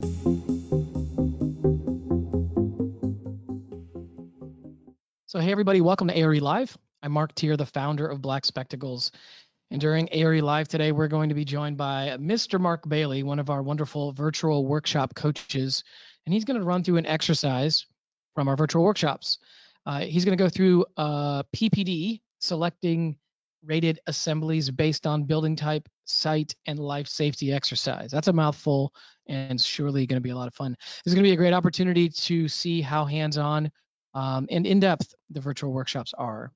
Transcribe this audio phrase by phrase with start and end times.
[0.00, 0.06] So,
[5.40, 6.78] hey, everybody, welcome to ARE Live.
[7.02, 9.10] I'm Marc Teer, the founder of Black Spectacles.
[9.72, 12.60] And during ARE Live today, we're going to be joined by Mr.
[12.60, 15.82] Mark Bailey, one of our wonderful virtual workshop coaches.
[16.26, 17.84] And he's going to run through an exercise
[18.36, 19.38] from our virtual workshops.
[19.84, 23.16] Uh, he's going to go through uh, PPD, selecting
[23.64, 28.10] rated assemblies based on building type, site, and life safety exercise.
[28.10, 28.92] That's a mouthful
[29.26, 30.76] and surely going to be a lot of fun.
[31.04, 33.70] This is going to be a great opportunity to see how hands on
[34.14, 36.52] um, and in depth the virtual workshops are.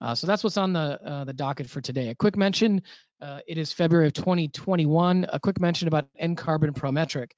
[0.00, 2.08] Uh, so that's what's on the uh, the docket for today.
[2.08, 2.82] A quick mention:
[3.20, 5.26] uh, it is February of 2021.
[5.32, 7.30] A quick mention about NCARB and Prometric.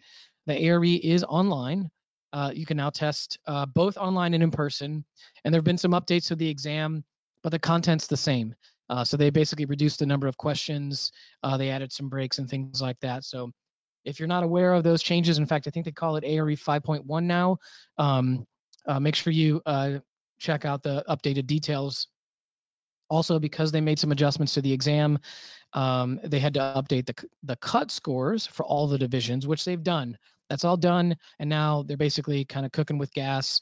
[0.46, 1.90] The ARE is online.
[2.32, 5.04] Uh, you can now test uh, both online and in person.
[5.44, 7.04] And there have been some updates to the exam,
[7.42, 8.54] but the content's the same.
[8.90, 11.10] Uh, so they basically reduced the number of questions.
[11.58, 13.24] they added some breaks and things like that.
[13.24, 13.50] So
[14.04, 16.46] if you're not aware of those changes, in fact, I think they call it ARE
[16.46, 17.58] 5.1 now.
[17.98, 18.46] Um,
[18.86, 19.98] uh, make sure you uh,
[20.38, 22.08] check out the updated details.
[23.10, 25.18] Also, because they made some adjustments to the exam,
[25.74, 29.82] um, they had to update the the cut scores for all the divisions, which they've
[29.82, 30.16] done.
[30.48, 33.60] That's all done, and now they're basically kind of cooking with gas.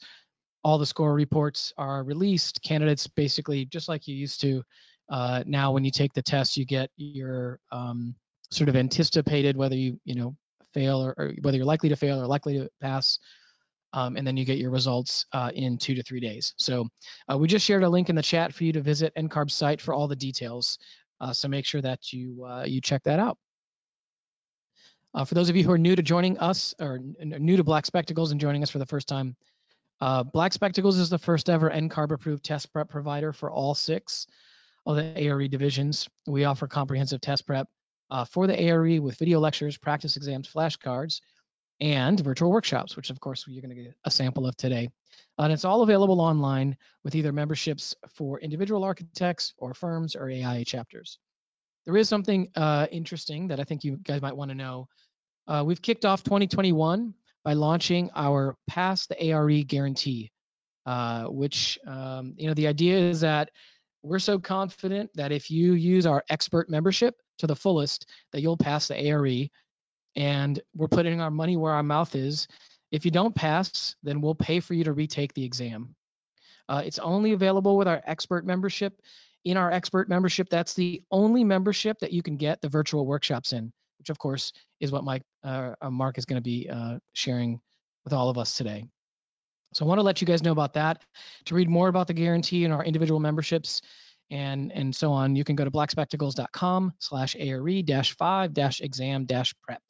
[0.63, 2.61] All the score reports are released.
[2.63, 4.63] Candidates basically just like you used to.
[5.09, 8.15] Uh, now, when you take the test, you get your um,
[8.51, 10.35] sort of anticipated whether you you know
[10.73, 13.19] fail or, or, whether you're likely to fail or likely to pass
[13.93, 16.53] um, and then you get your results uh, in two to three days.
[16.57, 16.87] So
[17.31, 19.79] uh, we just shared a link in the chat for you to visit NCARB's site
[19.79, 20.79] for all the details.
[21.21, 23.37] Uh, so make sure that you uh, you check that out.
[25.13, 27.85] Uh, for those of you who are new to joining us or new to Black
[27.85, 29.35] Spectacles and joining us for the first time,
[30.33, 34.25] Black Spectacles is the first ever NCARB approved test prep provider for all six
[34.85, 36.07] of the ARE divisions.
[36.27, 37.67] We offer comprehensive test prep
[38.29, 41.19] for the ARE with video lectures, practice exams, flashcards,
[41.79, 44.89] and virtual workshops, which of course you're going to get a sample of today.
[45.37, 50.65] And it's all available online with either memberships for individual architects or firms or AIA
[50.65, 51.19] chapters.
[51.85, 54.87] There is something uh, interesting that I think you guys might want to know.
[55.47, 57.13] Uh, we've kicked off 2021
[57.43, 60.31] by launching our Pass the ARE guarantee,
[60.85, 63.49] uh, which, um, you know, the idea is that
[64.03, 68.57] we're so confident that if you use our expert membership to the fullest, that you'll
[68.57, 69.47] pass the ARE
[70.15, 72.47] and we're putting our money where our mouth is.
[72.91, 75.95] If you don't pass, then we'll pay for you to retake the exam.
[76.69, 79.01] Uh, it's only available with our expert membership.
[79.45, 83.51] In our expert membership, that's the only membership that you can get the virtual workshops
[83.51, 86.99] in, which of course is what Mike uh, uh Mark is going to be uh,
[87.13, 87.59] sharing
[88.05, 88.85] with all of us today.
[89.73, 91.01] So I want to let you guys know about that.
[91.45, 93.81] To read more about the guarantee and our individual memberships
[94.31, 99.25] and and so on, you can go to blackspectacles.com slash ARE dash five dash exam
[99.25, 99.81] dash prep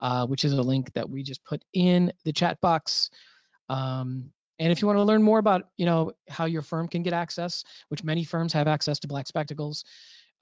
[0.00, 3.10] uh, which is a link that we just put in the chat box.
[3.68, 7.02] Um, and if you want to learn more about, you know, how your firm can
[7.02, 9.84] get access, which many firms have access to Black Spectacles,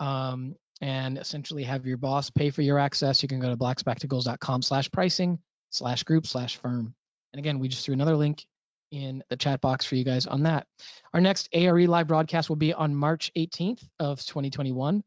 [0.00, 4.62] um, and essentially have your boss pay for your access, you can go to blackspectacles.com
[4.62, 5.38] slash pricing
[5.70, 6.94] slash group slash firm.
[7.32, 8.46] And again, we just threw another link
[8.91, 10.66] in the chat box for you guys on that.
[11.12, 15.02] Our next ARE live broadcast will be on March 18th of 2021.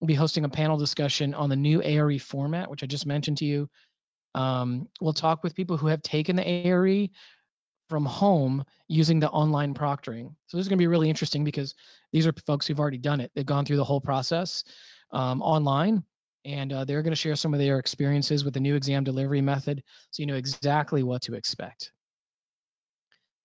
[0.00, 3.38] We'll be hosting a panel discussion on the new ARE format, which I just mentioned
[3.38, 3.68] to you.
[4.34, 7.08] Um, we'll talk with people who have taken the ARE
[7.88, 10.34] from home using the online proctoring.
[10.46, 11.74] So this is going to be really interesting because
[12.12, 13.30] these are folks who've already done it.
[13.34, 14.64] They've gone through the whole process
[15.12, 16.02] um, online,
[16.44, 19.40] and uh, they're going to share some of their experiences with the new exam delivery
[19.40, 21.92] method, so you know exactly what to expect.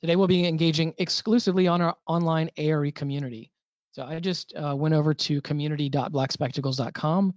[0.02, 3.52] Today we'll be engaging exclusively on our online ARE community.
[3.92, 7.34] So I just uh, went over to community.blackspectacles.com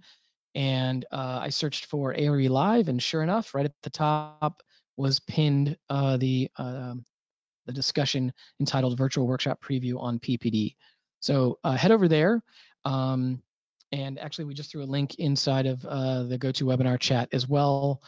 [0.53, 4.61] and uh, I searched for ARE Live, and sure enough, right at the top
[4.97, 7.05] was pinned uh, the um,
[7.65, 10.75] the discussion entitled "Virtual Workshop Preview on PPD."
[11.21, 12.43] So uh, head over there,
[12.83, 13.41] um,
[13.91, 18.01] and actually we just threw a link inside of uh, the GoToWebinar chat as well.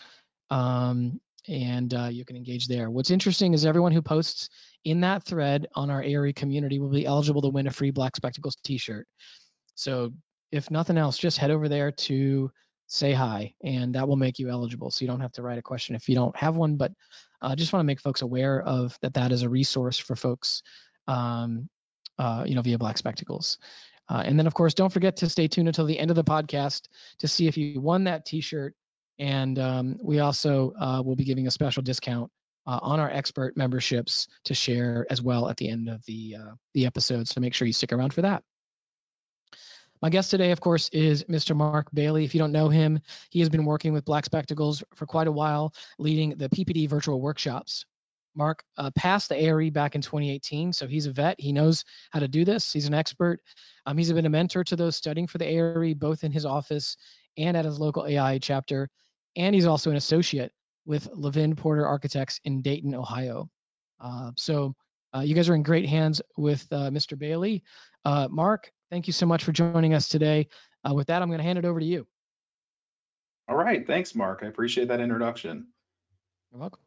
[0.50, 2.90] Um, and uh, you can engage there.
[2.90, 4.49] What's interesting is everyone who posts
[4.85, 8.16] in that thread on our ARE community will be eligible to win a free Black
[8.16, 9.07] Spectacles t-shirt.
[9.75, 10.11] So
[10.51, 12.51] if nothing else, just head over there to
[12.87, 14.91] say hi and that will make you eligible.
[14.91, 16.91] So you don't have to write a question if you don't have one, but
[17.41, 20.16] I uh, just want to make folks aware of that that is a resource for
[20.16, 20.61] folks,
[21.07, 21.67] um,
[22.17, 23.57] uh, you know, via Black Spectacles.
[24.09, 26.23] Uh, and then, of course, don't forget to stay tuned until the end of the
[26.23, 26.87] podcast
[27.19, 28.75] to see if you won that T-shirt
[29.19, 32.31] and um, we also uh, will be giving a special discount
[32.65, 36.53] uh, on our expert memberships to share as well at the end of the uh,
[36.73, 37.27] the episode.
[37.27, 38.43] So make sure you stick around for that.
[40.01, 41.55] My guest today, of course, is Mr.
[41.55, 42.25] Mark Bailey.
[42.25, 42.99] If you don't know him,
[43.29, 47.21] he has been working with Black Spectacles for quite a while, leading the PPD virtual
[47.21, 47.85] workshops.
[48.35, 51.39] Mark uh, passed the ARE back in 2018, so he's a vet.
[51.39, 52.73] He knows how to do this.
[52.73, 53.39] He's an expert.
[53.85, 56.97] Um, he's been a mentor to those studying for the ARE, both in his office
[57.38, 58.90] and at his local AIA chapter.
[59.35, 60.52] And he's also an associate
[60.85, 63.50] with Levin Porter Architects in Dayton, Ohio.
[64.00, 64.76] Uh, so
[65.16, 67.18] uh, you guys are in great hands with uh, Mr.
[67.18, 67.64] Bailey.
[68.06, 70.47] Uh, Mark, thank you so much for joining us today.
[70.88, 72.06] Uh, with that, I'm going to hand it over to you.
[73.47, 73.85] All right.
[73.85, 74.41] Thanks, Mark.
[74.44, 75.68] I appreciate that introduction.
[76.52, 76.84] You're welcome.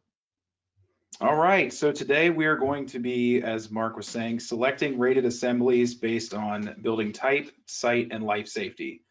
[1.19, 5.25] All right, so today we are going to be, as Mark was saying, selecting rated
[5.25, 9.01] assemblies based on building type, site, and life safety.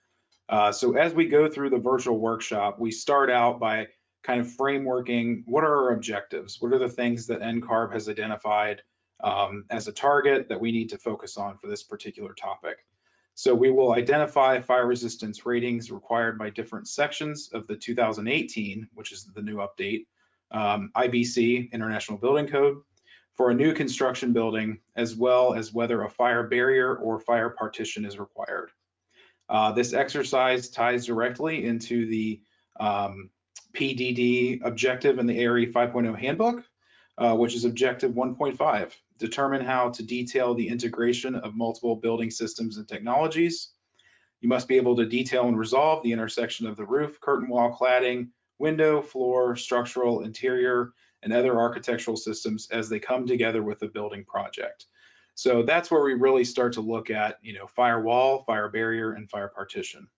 [0.48, 3.87] Uh, so as we go through the virtual workshop, we start out by
[4.22, 6.60] kind of frameworking what are our objectives?
[6.60, 8.82] What are the things that NCARB has identified
[9.22, 12.78] um, as a target that we need to focus on for this particular topic?
[13.34, 19.12] So we will identify fire resistance ratings required by different sections of the 2018, which
[19.12, 20.06] is the new update,
[20.52, 22.78] um, IBC, International Building Code,
[23.34, 28.06] for a new construction building, as well as whether a fire barrier or fire partition
[28.06, 28.70] is required.
[29.48, 32.40] Uh, this exercise ties directly into the
[32.81, 33.31] um,
[33.72, 36.64] PPD objective in the ARE 5.0 handbook,
[37.19, 42.76] uh, which is objective 1.5, determine how to detail the integration of multiple building systems
[42.76, 43.70] and technologies.
[44.40, 47.76] You must be able to detail and resolve the intersection of the roof, curtain wall
[47.78, 48.28] cladding,
[48.58, 50.92] window, floor, structural, interior,
[51.22, 54.87] and other architectural systems as they come together with the building project.
[55.37, 59.31] So that's where we really start to look at, you know, firewall, fire barrier, and
[59.31, 60.09] fire partition.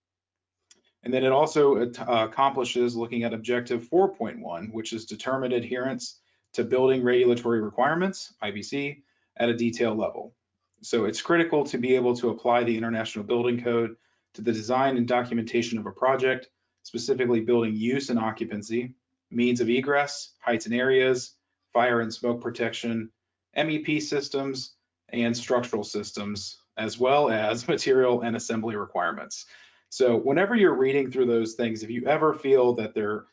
[1.02, 6.20] And then it also accomplishes looking at objective 4.1, which is determined adherence
[6.54, 9.02] to building regulatory requirements, IBC,
[9.36, 10.34] at a detail level.
[10.82, 13.96] So it's critical to be able to apply the International Building Code
[14.34, 16.48] to the design and documentation of a project
[16.84, 18.94] specifically building use and occupancy,
[19.30, 21.34] means of egress, heights and areas,
[21.72, 23.10] fire and smoke protection,
[23.56, 24.74] MEP systems,
[25.10, 29.46] and structural systems, as well as material and assembly requirements.
[29.90, 33.24] So whenever you're reading through those things, if you ever feel that they're,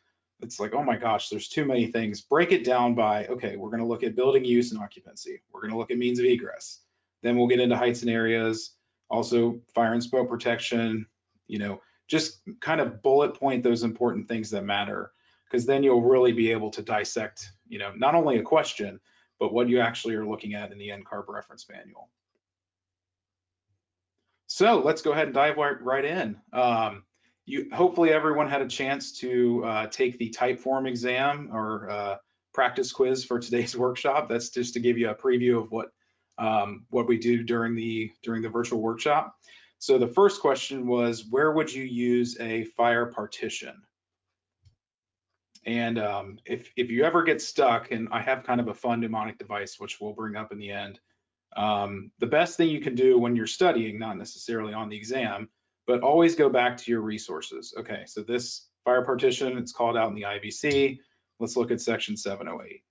[0.42, 3.72] it's like, oh my gosh, there's too many things, break it down by, okay, we're
[3.72, 5.42] gonna look at building use and occupancy.
[5.51, 6.80] We're gonna look at means of egress.
[7.24, 8.72] Then we'll get into heights and areas,
[9.10, 11.07] also fire and smoke protection,
[11.48, 15.12] you know, just kind of bullet point those important things that matter
[15.45, 19.00] because then you'll really be able to dissect, you know, not only a question,
[19.40, 22.10] but what you actually are looking at in the NCARB reference manual.
[24.48, 26.38] So let's go ahead and dive right, in.
[26.54, 27.04] Um,
[27.46, 32.16] you, hopefully everyone had a chance to uh, take the Typeform exam or uh,
[32.54, 34.30] practice quiz for today's workshop.
[34.30, 35.90] That's just to give you a preview of what
[36.38, 39.36] um, what we do during the during the virtual workshop.
[39.80, 43.76] So the first question was, where would you use a fire partition?
[45.65, 49.00] And um, if, if you ever get stuck, and I have kind of a fun
[49.00, 51.00] mnemonic device, which we'll bring up in the end,
[51.56, 55.50] um, the best thing you can do when you're studying, not necessarily on the exam,
[55.88, 57.73] but always go back to your resources.
[57.77, 61.00] Okay, so this fire partition, it's called out in the IBC.
[61.39, 62.81] Let's look at section 708.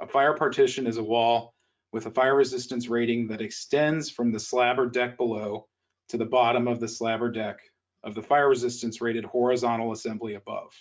[0.00, 1.54] A fire partition is a wall
[1.92, 5.68] with a fire resistance rating that extends from the slab or deck below
[6.08, 7.58] to the bottom of the slab or deck
[8.02, 10.72] of the fire resistance rated horizontal assembly above.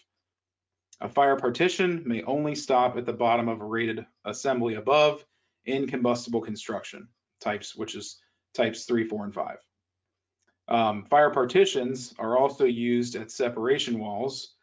[1.01, 5.25] A fire partition may only stop at the bottom of a rated assembly above
[5.65, 7.07] in combustible construction
[7.39, 8.21] types, which is
[8.53, 9.57] types three, four, and five.
[10.67, 14.53] Um, fire partitions are also used at separation walls,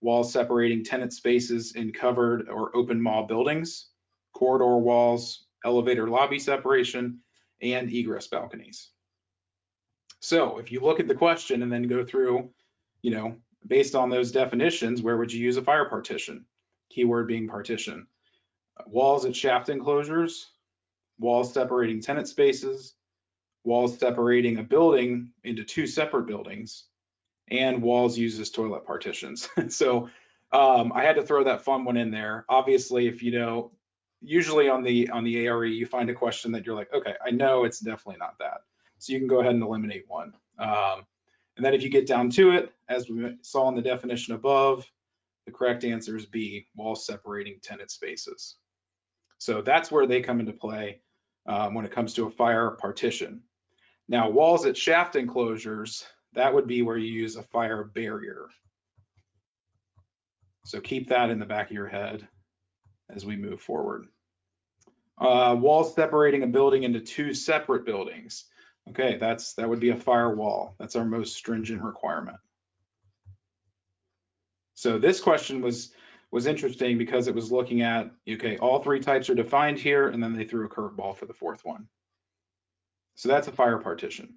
[0.00, 3.88] walls separating tenant spaces in covered or open mall buildings,
[4.32, 7.18] corridor walls, elevator lobby separation,
[7.60, 8.90] and egress balconies.
[10.20, 12.50] So if you look at the question and then go through,
[13.02, 13.36] you know,
[13.66, 16.44] based on those definitions, where would you use a fire partition?
[16.90, 18.06] Keyword being partition.
[18.86, 20.46] Walls at shaft enclosures,
[21.18, 22.94] walls separating tenant spaces,
[23.64, 26.84] walls separating a building into two separate buildings,
[27.50, 29.48] and walls used as toilet partitions.
[29.68, 30.08] so
[30.52, 32.44] um, I had to throw that fun one in there.
[32.48, 33.72] Obviously, if you know,
[34.20, 37.30] usually on the on the ARE, you find a question that you're like, okay, I
[37.30, 38.62] know it's definitely not that.
[38.98, 40.32] So you can go ahead and eliminate one.
[40.58, 41.06] Um,
[41.58, 44.88] and then if you get down to it, as we saw in the definition above,
[45.44, 48.54] the correct answer is B, wall separating tenant spaces.
[49.38, 51.00] So that's where they come into play
[51.46, 53.42] um, when it comes to a fire partition.
[54.08, 58.46] Now, walls at shaft enclosures, that would be where you use a fire barrier.
[60.64, 62.28] So keep that in the back of your head
[63.10, 64.06] as we move forward.
[65.20, 68.44] Uh, walls separating a building into two separate buildings.
[68.90, 70.74] Okay, that's that would be a firewall.
[70.78, 72.38] That's our most stringent requirement.
[74.74, 75.92] So this question was
[76.30, 80.22] was interesting because it was looking at, okay, all three types are defined here, and
[80.22, 81.88] then they threw a curveball for the fourth one.
[83.14, 84.34] So that's a fire partition.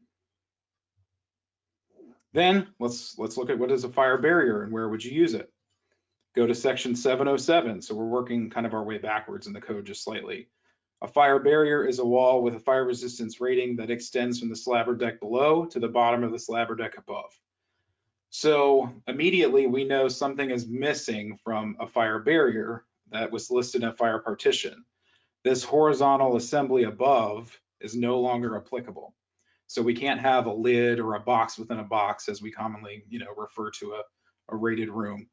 [2.34, 5.34] Then let's let's look at what is a fire barrier and where would you use
[5.34, 5.52] it.
[6.36, 7.82] Go to section 707.
[7.82, 10.48] So we're working kind of our way backwards in the code just slightly.
[11.04, 14.56] A fire barrier is a wall with a fire resistance rating that extends from the
[14.56, 17.32] slab or deck below to the bottom of the slab or deck above.
[18.30, 23.90] So immediately we know something is missing from a fire barrier that was listed in
[23.90, 24.86] a fire partition.
[25.44, 29.16] This horizontal assembly above is no longer applicable.
[29.66, 33.04] So we can't have a lid or a box within a box as we commonly,
[33.10, 34.04] you know, refer to a,
[34.54, 35.28] a rated room.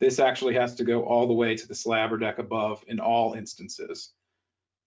[0.00, 3.00] This actually has to go all the way to the slab or deck above in
[3.00, 4.12] all instances.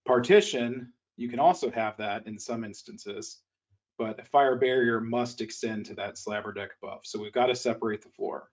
[0.07, 3.41] Partition, you can also have that in some instances,
[3.97, 7.01] but a fire barrier must extend to that slab or deck above.
[7.03, 8.49] So we've got to separate the floor.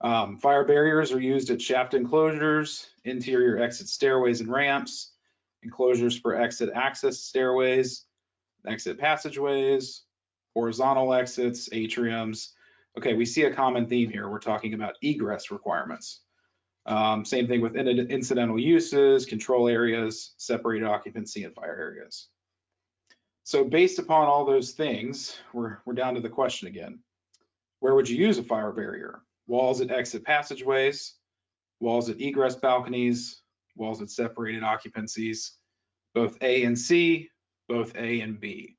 [0.00, 5.12] Um, fire barriers are used at shaft enclosures, interior exit stairways and ramps,
[5.62, 8.04] enclosures for exit access stairways,
[8.66, 10.02] exit passageways,
[10.54, 12.50] horizontal exits, atriums.
[12.96, 14.28] Okay, we see a common theme here.
[14.28, 16.20] We're talking about egress requirements.
[16.86, 22.28] Um, same thing with incidental uses, control areas, separated occupancy, and fire areas.
[23.42, 27.00] So based upon all those things, we're, we're down to the question again.
[27.80, 29.20] Where would you use a fire barrier?
[29.48, 31.14] Walls at exit passageways,
[31.80, 33.42] walls at egress balconies,
[33.76, 35.52] walls at separated occupancies,
[36.14, 37.28] both A and C,
[37.68, 38.76] both A and B.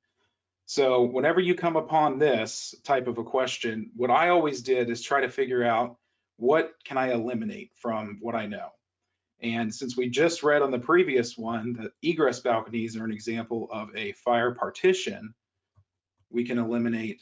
[0.65, 5.01] So whenever you come upon this type of a question, what I always did is
[5.01, 5.97] try to figure out
[6.37, 8.69] what can I eliminate from what I know.
[9.41, 13.67] And since we just read on the previous one that egress balconies are an example
[13.71, 15.33] of a fire partition,
[16.31, 17.21] we can eliminate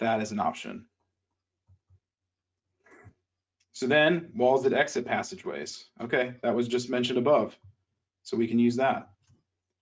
[0.00, 0.86] that as an option.
[3.72, 5.84] So then walls that exit passageways.
[6.00, 7.56] Okay, that was just mentioned above.
[8.22, 9.10] So we can use that.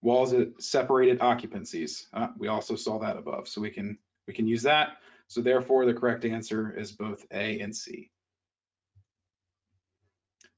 [0.00, 2.06] Walls that separated occupancies.
[2.12, 3.48] Uh, we also saw that above.
[3.48, 4.96] So we can we can use that.
[5.32, 8.10] So therefore the correct answer is both A and C.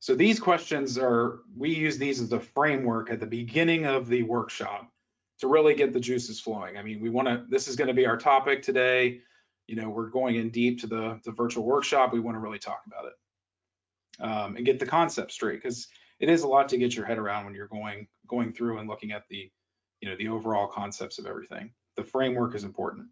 [0.00, 4.24] So these questions are, we use these as a framework at the beginning of the
[4.24, 4.90] workshop
[5.38, 6.76] to really get the juices flowing.
[6.76, 9.20] I mean, we want to, this is going to be our topic today.
[9.68, 12.12] You know, we're going in deep to the, the virtual workshop.
[12.12, 15.86] We want to really talk about it um, and get the concept straight because
[16.18, 18.88] it is a lot to get your head around when you're going going through and
[18.88, 19.52] looking at the,
[20.00, 21.72] you know, the overall concepts of everything.
[21.96, 23.06] The framework is important.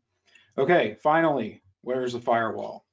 [0.59, 2.85] Okay, finally, where's the firewall?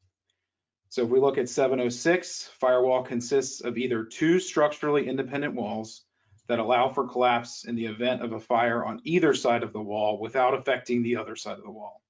[0.88, 6.06] So if we look at 706, firewall consists of either two structurally independent walls
[6.48, 9.82] that allow for collapse in the event of a fire on either side of the
[9.82, 12.01] wall without affecting the other side of the wall.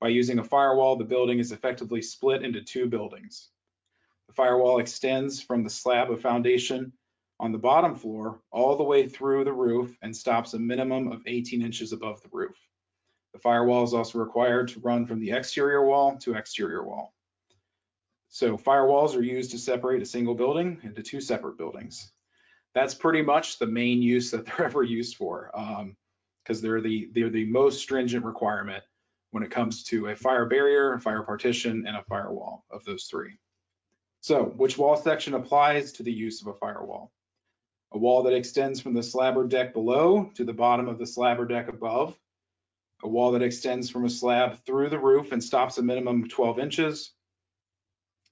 [0.00, 3.48] By using a firewall, the building is effectively split into two buildings.
[4.26, 6.92] The firewall extends from the slab of foundation
[7.38, 11.22] on the bottom floor all the way through the roof and stops a minimum of
[11.26, 12.56] 18 inches above the roof.
[13.34, 17.12] The firewall is also required to run from the exterior wall to exterior wall.
[18.28, 22.10] So firewalls are used to separate a single building into two separate buildings.
[22.74, 27.10] That's pretty much the main use that they're ever used for because um, they're the
[27.12, 28.84] they're the most stringent requirement
[29.32, 33.04] when it comes to a fire barrier, a fire partition, and a firewall of those
[33.04, 33.36] three.
[34.20, 37.12] So which wall section applies to the use of a firewall?
[37.90, 41.06] A wall that extends from the slab or deck below to the bottom of the
[41.06, 42.16] slab or deck above.
[43.02, 46.30] A wall that extends from a slab through the roof and stops a minimum of
[46.30, 47.12] 12 inches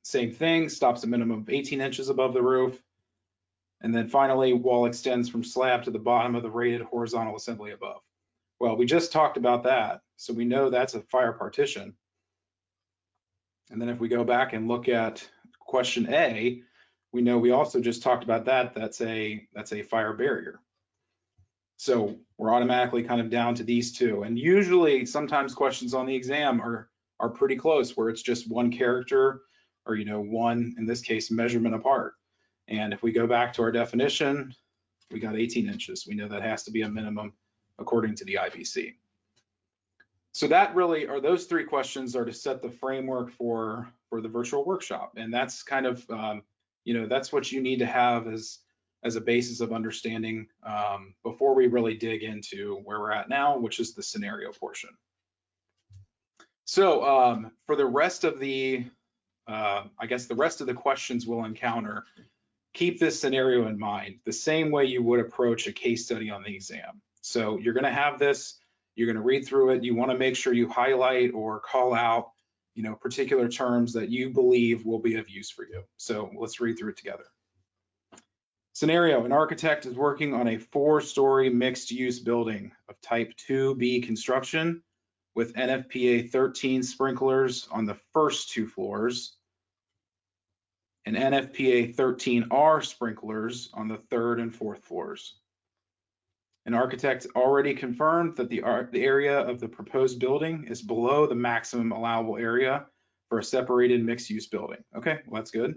[0.02, 2.80] same thing, stops a minimum of 18 inches above the roof.
[3.80, 7.72] And then finally, wall extends from slab to the bottom of the rated horizontal assembly
[7.72, 8.00] above.
[8.60, 11.94] Well, we just talked about that, so we know that's a fire partition.
[13.70, 15.28] And then if we go back and look at
[15.58, 16.62] question A,
[17.12, 20.60] we know we also just talked about that, that's a, that's a fire barrier.
[21.76, 24.22] So we're automatically kind of down to these two.
[24.22, 26.88] And usually sometimes questions on the exam are,
[27.18, 29.42] are pretty close where it's just one character
[29.84, 32.14] or you know one in this case measurement apart.
[32.68, 34.54] And if we go back to our definition
[35.10, 36.06] we got 18 inches.
[36.08, 37.34] We know that has to be a minimum
[37.78, 38.94] according to the IBC
[40.32, 44.28] so that really are those three questions are to set the framework for for the
[44.28, 45.12] virtual workshop.
[45.16, 46.42] And that's kind of um,
[46.84, 48.58] you know that's what you need to have as
[49.04, 53.58] as a basis of understanding um, before we really dig into where we're at now
[53.58, 54.90] which is the scenario portion
[56.64, 58.84] so um, for the rest of the
[59.46, 62.04] uh, I guess the rest of the questions we'll encounter,
[62.72, 66.42] keep this scenario in mind, the same way you would approach a case study on
[66.42, 67.02] the exam.
[67.20, 68.58] So you're gonna have this,
[68.94, 69.84] you're gonna read through it.
[69.84, 72.30] You wanna make sure you highlight or call out,
[72.74, 75.82] you know, particular terms that you believe will be of use for you.
[75.96, 77.24] So let's read through it together.
[78.74, 84.82] Scenario, an architect is working on a four-story mixed-use building of type 2B construction
[85.34, 89.36] with NFPA 13 sprinklers on the first two floors
[91.04, 95.34] and NFPA 13R sprinklers on the third and fourth floors.
[96.64, 98.62] An architect already confirmed that the,
[98.92, 102.86] the area of the proposed building is below the maximum allowable area
[103.28, 104.78] for a separated mixed-use building.
[104.96, 105.74] Okay, well, that's good.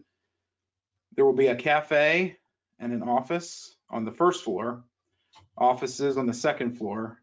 [1.16, 2.38] There will be a cafe
[2.80, 4.84] and an office on the first floor,
[5.58, 7.22] offices on the second floor,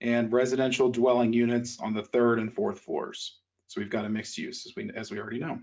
[0.00, 3.38] and residential dwelling units on the third and fourth floors.
[3.68, 5.58] So we've got a mixed use, as we, as we already know.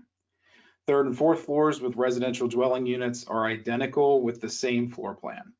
[0.86, 5.54] Third and fourth floors with residential dwelling units are identical with the same floor plan.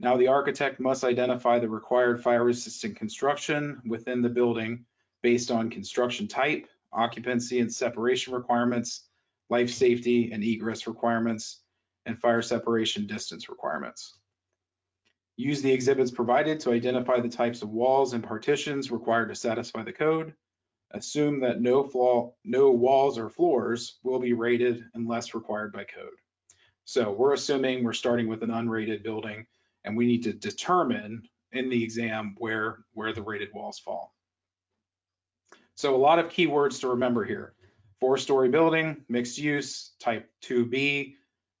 [0.00, 4.86] Now the architect must identify the required fire resistant construction within the building
[5.22, 9.06] based on construction type, occupancy and separation requirements,
[9.50, 11.60] life safety and egress requirements,
[12.08, 14.18] and fire separation distance requirements.
[15.36, 19.84] Use the exhibits provided to identify the types of walls and partitions required to satisfy
[19.84, 20.34] the code.
[20.90, 26.18] Assume that no, flaw, no walls or floors will be rated unless required by code.
[26.86, 29.46] So we're assuming we're starting with an unrated building
[29.84, 34.14] and we need to determine in the exam where, where the rated walls fall.
[35.76, 37.52] So a lot of keywords to remember here.
[38.00, 41.14] Four-story building, mixed use, type 2B,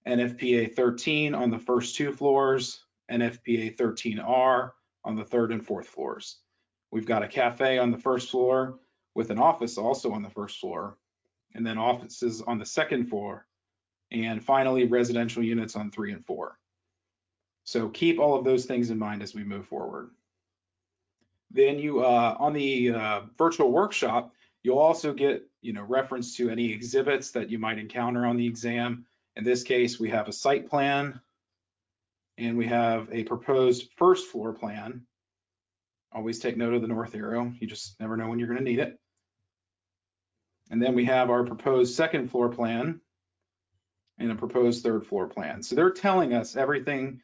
[0.06, 4.70] NFPA 13 on the first two floors, NFPA 13R
[5.04, 6.38] on the third and fourth floors.
[6.90, 8.78] We've got a cafe on the first floor
[9.14, 10.96] with an office also on the first floor,
[11.54, 13.46] and then offices on the second floor,
[14.10, 16.58] and finally residential units on three and four.
[17.64, 20.10] So keep all of those things in mind as we move forward.
[21.50, 26.50] Then you, uh, on the uh, virtual workshop, you'll also get, you know, reference to
[26.50, 29.06] any exhibits that you might encounter on the exam.
[29.38, 31.20] In this case, we have a site plan
[32.36, 35.06] and we have a proposed first floor plan.
[36.10, 37.52] Always take note of the north arrow.
[37.60, 38.98] You just never know when you're going to need it.
[40.70, 43.00] And then we have our proposed second floor plan
[44.18, 45.62] and a proposed third floor plan.
[45.62, 47.22] So they're telling us everything.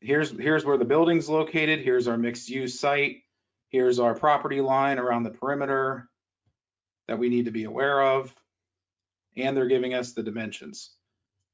[0.00, 1.80] Here's, here's where the building's located.
[1.80, 3.22] Here's our mixed use site.
[3.70, 6.10] Here's our property line around the perimeter
[7.08, 8.34] that we need to be aware of.
[9.34, 10.90] And they're giving us the dimensions.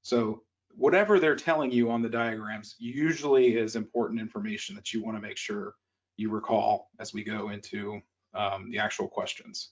[0.02, 0.42] So
[0.74, 5.22] whatever they're telling you on the diagrams usually is important information that you want to
[5.22, 5.74] make sure
[6.16, 8.00] you recall as we go into
[8.34, 9.70] um, the actual questions.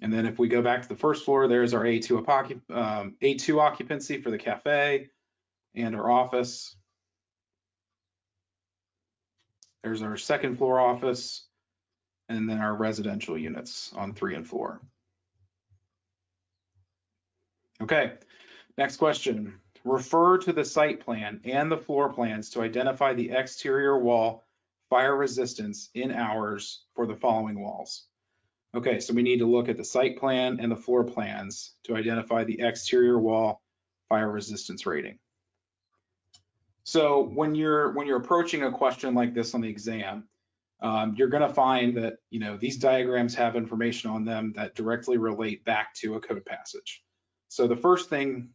[0.00, 3.60] And then if we go back to the first floor, there's our A2, um, A2
[3.60, 5.08] occupancy for the cafe
[5.74, 6.76] and our office.
[9.82, 11.46] There's our second floor office
[12.28, 14.80] and then our residential units on three and four.
[17.80, 18.12] Okay,
[18.78, 19.54] Next question.
[19.84, 24.44] Refer to the site plan and the floor plans to identify the exterior wall
[24.88, 28.04] fire resistance in hours for the following walls.
[28.76, 31.96] Okay, so we need to look at the site plan and the floor plans to
[31.96, 33.60] identify the exterior wall
[34.08, 35.18] fire resistance rating.
[36.84, 40.28] So when you're when you're approaching a question like this on the exam,
[40.80, 44.76] um, you're going to find that you know these diagrams have information on them that
[44.76, 47.02] directly relate back to a code passage.
[47.48, 48.50] So the first thing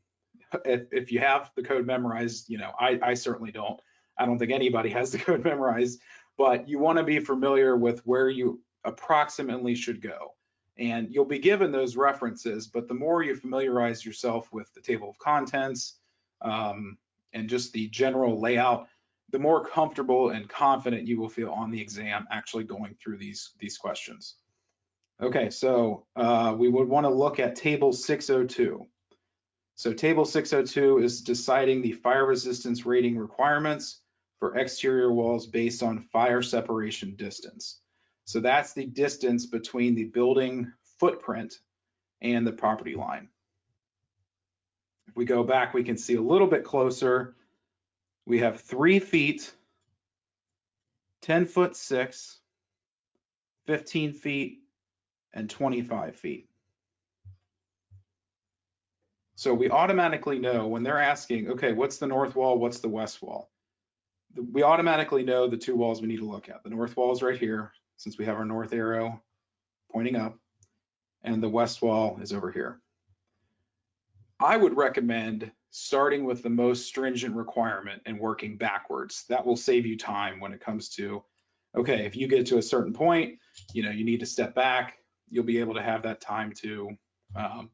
[0.66, 3.80] if, if you have the code memorized, you know, I, I certainly don't.
[4.18, 6.00] I don't think anybody has the code memorized,
[6.38, 10.34] but you want to be familiar with where you approximately should go.
[10.78, 15.10] And you'll be given those references, but the more you familiarize yourself with the table
[15.10, 16.00] of contents
[16.42, 16.98] um,
[17.32, 18.88] and just the general layout,
[19.30, 23.52] the more comfortable and confident you will feel on the exam actually going through these,
[23.60, 24.36] these questions.
[25.22, 28.86] Okay, so uh, we would want to look at table 602.
[29.76, 34.02] So table 602 is deciding the fire resistance rating requirements
[34.40, 37.80] for exterior walls based on fire separation distance.
[38.26, 41.56] So that's the distance between the building footprint
[42.22, 43.30] and the property line.
[45.08, 47.36] If we go back, we can see a little bit closer.
[48.26, 49.54] We have three feet,
[51.24, 52.40] 10 foot six,
[53.66, 54.60] 15 feet,
[55.34, 56.50] and 25 feet.
[59.36, 63.22] So we automatically know when they're asking, okay, what's the north wall, what's the west
[63.22, 63.50] wall?
[64.36, 66.64] We automatically know the two walls we need to look at.
[66.64, 69.22] The north wall is right here, since we have our north arrow
[69.92, 70.38] pointing up,
[71.24, 72.80] and the west wall is over here.
[74.40, 79.26] I would recommend starting with the most stringent requirement and working backwards.
[79.30, 81.24] That will save you time when it comes to,
[81.76, 83.40] okay, if you get to a certain point,
[83.74, 84.98] you know, you need to step back,
[85.30, 86.90] you'll be able to have that time to,
[87.36, 87.70] um,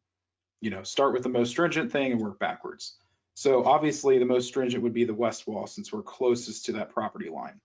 [0.61, 2.95] you know, start with the most stringent thing and work backwards.
[3.33, 6.93] So obviously the most stringent would be the west wall since we're closest to that
[6.93, 7.61] property line.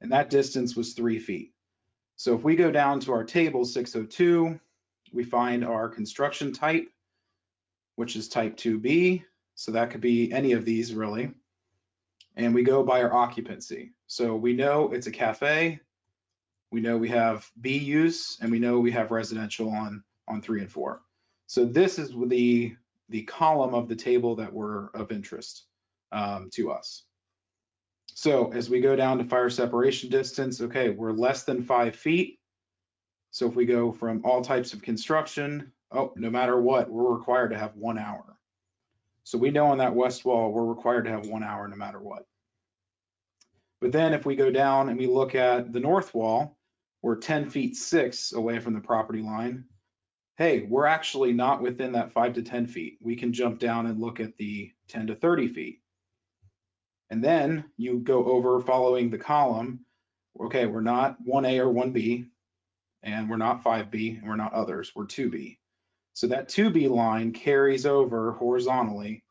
[0.00, 1.52] And that distance was three feet.
[2.16, 4.58] So if we go down to our table 602,
[5.12, 6.88] we find our construction type,
[7.94, 9.22] which is type 2B.
[9.54, 11.30] So that could be any of these really.
[12.34, 13.92] And we go by our occupancy.
[14.06, 15.80] So we know it's a cafe.
[16.70, 20.60] We know we have B use and we know we have residential on, on three
[20.60, 21.00] and four.
[21.46, 22.76] So this is the
[23.08, 25.64] the column of the table that were of interest
[26.10, 27.04] um, to us.
[28.14, 32.40] So as we go down to fire separation distance, okay, we're less than five feet.
[33.30, 37.50] So if we go from all types of construction, oh, no matter what, we're required
[37.50, 38.36] to have one hour.
[39.22, 42.00] So we know on that west wall, we're required to have one hour no matter
[42.00, 42.26] what.
[43.80, 46.56] But then if we go down and we look at the north wall,
[47.02, 49.66] we're 10 feet six away from the property line
[50.36, 52.98] hey, we're actually not within that five to 10 feet.
[53.00, 55.80] We can jump down and look at the 10 to 30 feet.
[57.10, 59.80] And then you go over following the column.
[60.38, 62.26] Okay, we're not 1A or 1B,
[63.02, 65.58] and we're not 5B, and we're not others, we're 2B.
[66.12, 69.22] So that 2B line carries over horizontally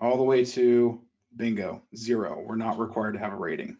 [0.00, 1.00] all the way to
[1.36, 2.42] bingo, zero.
[2.44, 3.78] We're not required to have a rating.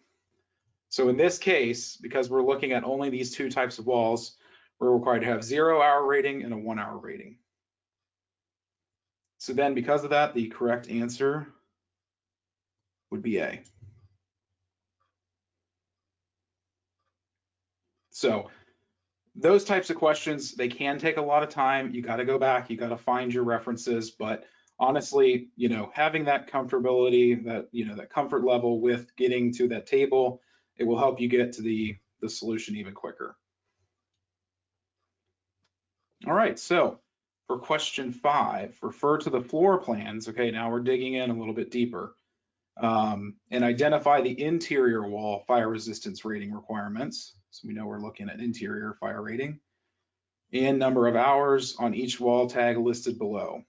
[0.89, 4.37] So in this case, because we're looking at only these two types of walls,
[4.79, 7.37] we're required to have zero hour rating and a one hour rating.
[9.39, 11.47] So then because of that, the correct answer
[13.11, 13.61] would be A.
[18.11, 18.49] So
[19.35, 21.93] those types of questions, they can take a lot of time.
[21.93, 24.45] You got to go back, you got to find your references, but
[24.79, 29.67] honestly, you know, having that comfortability, that, you know, that comfort level with getting to
[29.67, 30.41] that table
[30.77, 33.35] it will help you get to the, the solution even quicker.
[36.25, 36.99] All right, so
[37.47, 40.27] for question five, refer to the floor plans.
[40.27, 42.15] Okay, now we're digging in a little bit deeper.
[42.79, 47.35] Um, and identify the interior wall fire resistance rating requirements.
[47.49, 49.59] So we know we're looking at interior fire rating
[50.53, 53.63] and number of hours on each wall tag listed below.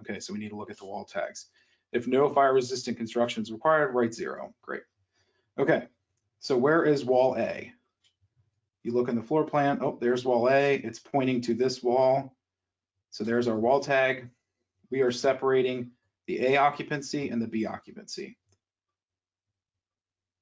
[0.00, 1.46] Okay, so we need to look at the wall tags.
[1.92, 4.54] If no fire resistant construction is required, write zero.
[4.62, 4.82] Great.
[5.58, 5.84] Okay,
[6.40, 7.72] so where is wall A?
[8.82, 12.36] You look in the floor plan, oh, there's wall A, it's pointing to this wall.
[13.10, 14.28] So there's our wall tag.
[14.90, 15.92] We are separating
[16.26, 18.36] the A occupancy and the B occupancy.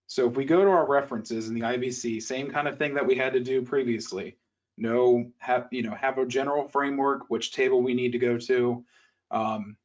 [0.06, 3.06] So if we go to our references in the IBC, same kind of thing that
[3.06, 4.36] we had to do previously.
[4.76, 8.84] No, have you know, have a general framework, which table we need to go to.
[9.30, 9.76] Um,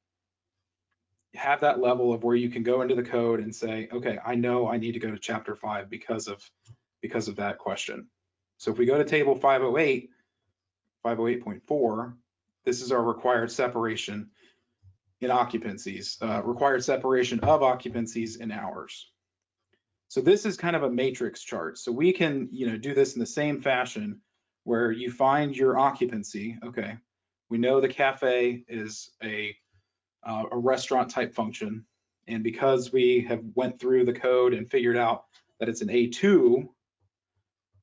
[1.38, 4.36] have that level of where you can go into the code and say, okay, I
[4.36, 6.44] know I need to go to chapter five because of
[7.02, 8.08] because of that question.
[8.58, 10.10] So if we go to table 508,
[11.06, 12.14] 508.4,
[12.66, 14.32] this is our required separation
[15.22, 19.10] in occupancies, uh, required separation of occupancies in hours.
[20.10, 21.78] So this is kind of a matrix chart.
[21.78, 24.22] So we can, you know, do this in the same fashion
[24.64, 26.58] where you find your occupancy.
[26.64, 26.98] Okay,
[27.50, 29.56] we know the cafe is a
[30.28, 31.86] uh, a restaurant type function.
[32.28, 35.24] And because we have went through the code and figured out
[35.60, 36.68] that it's an A2,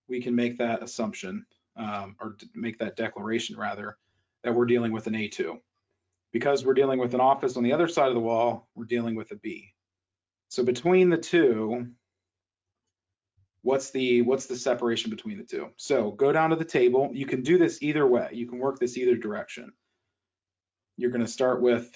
[0.09, 3.96] we can make that assumption um, or make that declaration rather
[4.42, 5.59] that we're dealing with an A2.
[6.33, 9.14] Because we're dealing with an office on the other side of the wall, we're dealing
[9.14, 9.72] with a B.
[10.48, 11.88] So between the two,
[13.62, 15.70] what's the what's the separation between the two?
[15.76, 17.11] So go down to the table.
[17.12, 18.30] You can do this either way.
[18.33, 19.72] You can work this either direction.
[20.96, 21.90] You're going to start with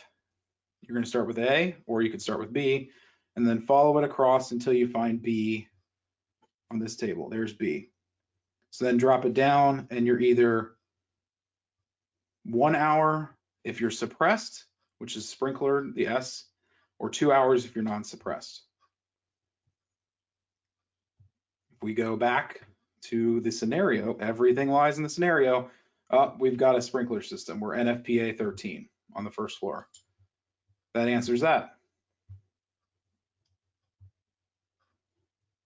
[0.83, 2.91] you're going to start with A, or you could start with B,
[3.37, 5.69] and then follow it across until you find B
[6.71, 7.29] on this table.
[7.29, 7.91] There's B.
[8.71, 10.73] So then drop it down, and you're either
[12.45, 14.64] one hour if you're suppressed,
[14.99, 16.45] which is sprinkler, the S,
[16.99, 18.62] or two hours if you're non-suppressed.
[21.77, 22.62] If we go back
[23.03, 25.71] to the scenario, everything lies in the scenario.
[26.11, 27.61] Uh, we've got a sprinkler system.
[27.61, 29.87] We're NFPA 13 on the first floor.
[30.94, 31.74] That answers that.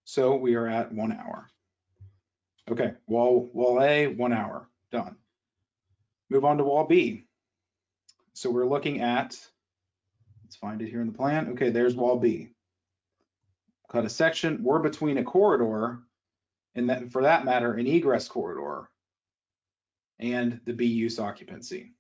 [0.05, 1.49] So we are at one hour.
[2.71, 5.17] Okay, wall, wall A, one hour, done.
[6.29, 7.25] Move on to wall B.
[8.35, 9.39] So we're looking at,
[10.45, 11.51] let's find it here in the plan.
[11.53, 12.51] Okay, there's wall B.
[13.91, 16.01] Cut a section, we're between a corridor,
[16.75, 18.89] and that, for that matter, an egress corridor,
[20.19, 21.93] and the B use occupancy.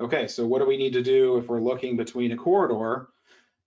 [0.00, 3.08] Okay, so what do we need to do if we're looking between a corridor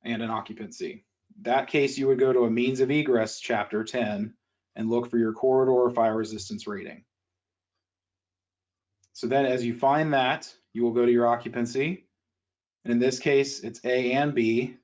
[0.04, 1.04] and an occupancy?
[1.42, 4.34] That case, you would go to a means of egress, chapter 10,
[4.76, 7.04] and look for your corridor fire resistance rating.
[9.14, 12.06] So then as you find that, you will go to your occupancy.
[12.86, 14.78] And in this case, it's A and B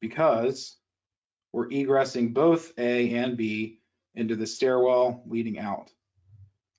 [0.00, 0.76] because
[1.52, 3.80] we're egressing both A and B
[4.14, 5.90] into the stairwell leading out.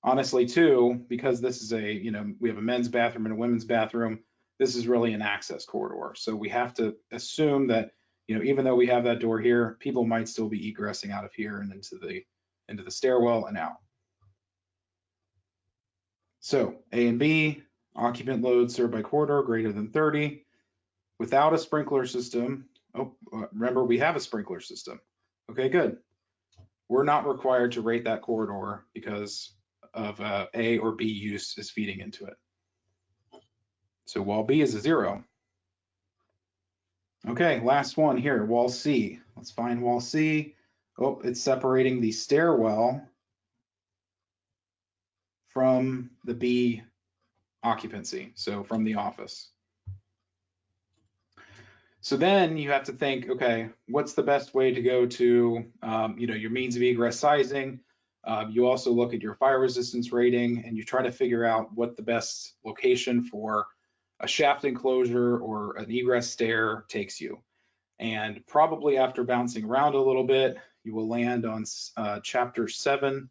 [0.08, 3.38] Honestly, too, because this is a, you know, we have a men's bathroom and a
[3.38, 4.20] women's bathroom,
[4.58, 6.13] this is really an access corridor.
[6.15, 7.91] So we have to assume that,
[8.26, 11.26] you know, even though we have that door here, people might still be egressing out
[11.26, 12.22] of here and into the
[12.70, 13.80] into the stairwell and out.
[16.39, 20.46] So A and B, occupant load served by corridor greater than 30.
[21.20, 25.02] Without a sprinkler system, oh, uh, remember we have a sprinkler system.
[25.52, 25.98] Okay, good.
[26.88, 29.52] We're not required to rate that corridor because
[29.97, 32.36] of uh, A or B use is feeding into it.
[34.05, 35.23] So wall B is a zero.
[37.27, 39.19] Okay, last one here, wall C.
[39.36, 40.55] Let's find wall C.
[40.99, 43.01] Oh, it's separating the stairwell
[45.49, 46.83] from the B
[47.63, 49.49] occupancy, so from the office.
[52.01, 56.17] So then you have to think, okay, what's the best way to go to, um,
[56.17, 57.81] you know, your means of egress sizing?
[58.23, 61.69] Uh, you also look at your fire resistance rating and you try to figure out
[61.73, 63.67] what the best location for
[64.19, 67.39] a shaft enclosure or an egress stair takes you.
[67.99, 73.30] And probably after bouncing around a little bit, you will land on uh, chapter seven,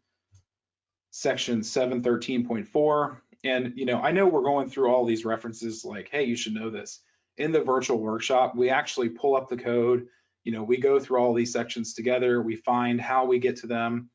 [1.11, 3.17] section 713.4.
[3.43, 6.53] And, you know, I know we're going through all these references like, hey, you should
[6.53, 7.01] know this.
[7.37, 10.07] In the virtual workshop, we actually pull up the code.
[10.43, 12.41] You know, we go through all these sections together.
[12.41, 14.09] We find how we get to them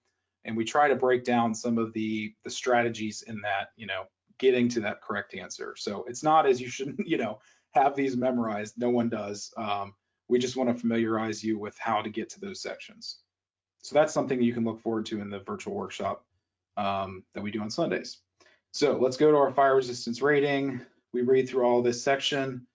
[0.44, 4.04] and we try to break down some of the the strategies in that, you know,
[4.38, 5.74] getting to that correct answer.
[5.76, 7.38] So it's not as you should, you know,
[7.72, 8.78] have these memorized.
[8.78, 9.52] No one does.
[9.56, 9.94] Um,
[10.28, 13.18] we just want to familiarize you with how to get to those sections.
[13.82, 16.24] So that's something you can look forward to in the virtual workshop
[16.76, 18.18] um, that we do on Sundays.
[18.72, 20.80] So let's go to our fire resistance rating.
[21.12, 22.66] We read through all this section.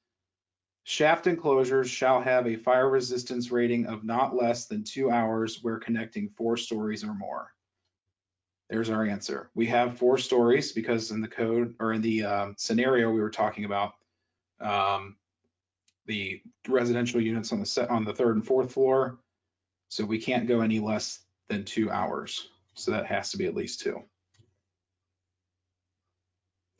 [0.83, 5.79] Shaft enclosures shall have a fire resistance rating of not less than two hours where
[5.79, 7.51] connecting four stories or more.
[8.69, 9.49] There's our answer.
[9.55, 13.29] We have four stories because in the code or in the um, scenario we were
[13.29, 13.93] talking about,
[14.59, 15.15] um,
[16.07, 19.19] the residential units on the set on the third and fourth floor.
[19.89, 22.47] So we can't go any less than two hours.
[22.75, 24.03] So that has to be at least two.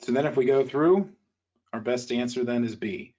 [0.00, 1.10] So then if we go through,
[1.72, 3.14] our best answer then is B,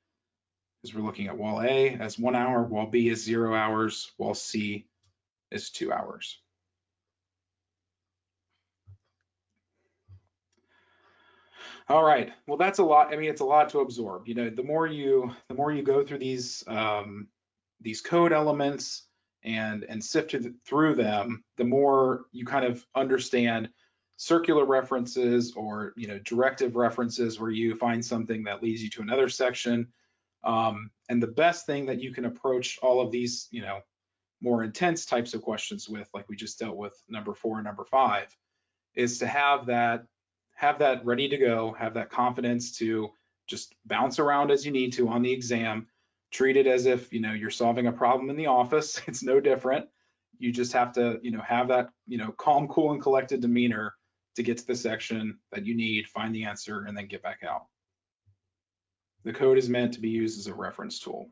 [0.82, 4.34] because we're looking at wall A as one hour, wall B is zero hours, wall
[4.34, 4.88] C
[5.52, 6.40] is two hours.
[11.90, 12.32] All right.
[12.46, 13.12] Well, that's a lot.
[13.12, 14.28] I mean, it's a lot to absorb.
[14.28, 17.28] You know, the more you the more you go through these um,
[17.82, 19.08] these code elements,
[19.44, 23.70] and and sift through them, the more you kind of understand
[24.18, 29.02] circular references or you know directive references where you find something that leads you to
[29.02, 29.88] another section.
[30.44, 33.80] Um, and the best thing that you can approach all of these you know
[34.42, 37.84] more intense types of questions with, like we just dealt with number four and number
[37.84, 38.36] five,
[38.96, 40.06] is to have that
[40.60, 43.10] have that ready to go, have that confidence to
[43.48, 45.88] just bounce around as you need to on the exam
[46.32, 49.02] treat it as if you know you're solving a problem in the office.
[49.08, 49.88] It's no different.
[50.38, 53.96] You just have to you know have that you know calm cool and collected demeanor
[54.36, 57.40] to get to the section that you need find the answer and then get back
[57.48, 57.68] out.
[59.24, 61.30] The code is meant to be used as a reference tool.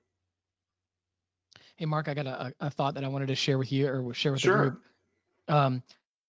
[1.76, 4.14] Hey mark i got a, a thought that i wanted to share with you or
[4.14, 4.58] share with sure.
[4.58, 4.84] the group.
[5.50, 5.84] Um,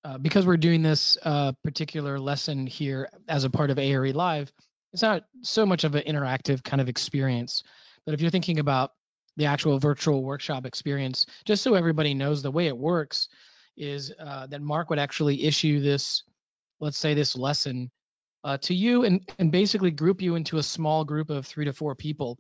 [0.05, 4.53] uh, because we're doing this uh, particular lesson here as a part of ARE Live,
[4.93, 7.63] it's not so much of an interactive kind of experience.
[8.05, 8.93] But if you're thinking about
[9.37, 13.29] the actual virtual workshop experience, just so everybody knows the way it works
[13.77, 16.23] is uh, that Mark would actually issue this,
[16.81, 17.91] let's say this lesson
[18.45, 21.73] uh, to you and, and basically group you into a small group of three to
[21.73, 22.39] four people.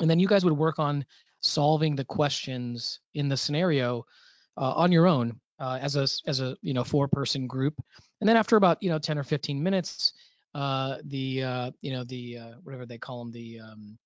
[0.00, 1.04] And then you guys would work on
[1.40, 4.04] solving the questions in the scenario
[4.56, 7.74] uh, on your own uh, as a as a you know four person group.
[8.20, 10.12] And then after about you know 10 or 15 minutes,
[10.54, 13.98] uh, the uh, you know the uh, whatever they call them the um,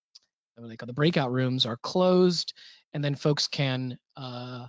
[0.57, 2.53] what they call the breakout rooms are closed,
[2.93, 4.67] and then folks can uh,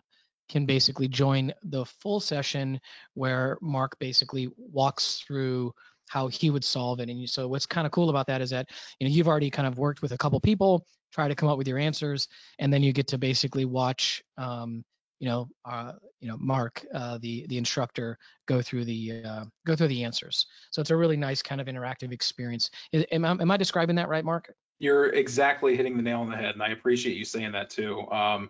[0.49, 2.79] can basically join the full session
[3.13, 5.73] where Mark basically walks through
[6.09, 7.09] how he would solve it.
[7.09, 9.67] And so what's kind of cool about that is that you know you've already kind
[9.67, 12.27] of worked with a couple people, try to come up with your answers,
[12.59, 14.83] and then you get to basically watch um,
[15.21, 19.75] you know, uh, you know, Mark, uh, the the instructor, go through the uh, go
[19.75, 20.47] through the answers.
[20.71, 22.71] So it's a really nice kind of interactive experience.
[22.91, 24.51] Am I, am I describing that right, Mark?
[24.79, 28.01] You're exactly hitting the nail on the head, and I appreciate you saying that too.
[28.10, 28.49] Um,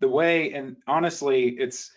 [0.00, 1.90] the way, and honestly, it's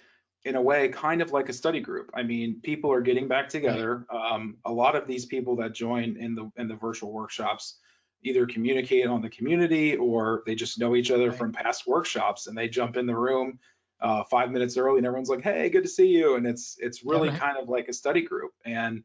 [0.45, 2.09] in a way kind of like a study group.
[2.13, 4.05] I mean, people are getting back together.
[4.09, 7.79] Um, a lot of these people that join in the in the virtual workshops
[8.23, 11.37] either communicate on the community or they just know each other right.
[11.37, 13.59] from past workshops and they jump in the room
[14.01, 16.35] uh, five minutes early and everyone's like, hey, good to see you.
[16.35, 18.51] And it's it's really yeah, kind of like a study group.
[18.65, 19.03] And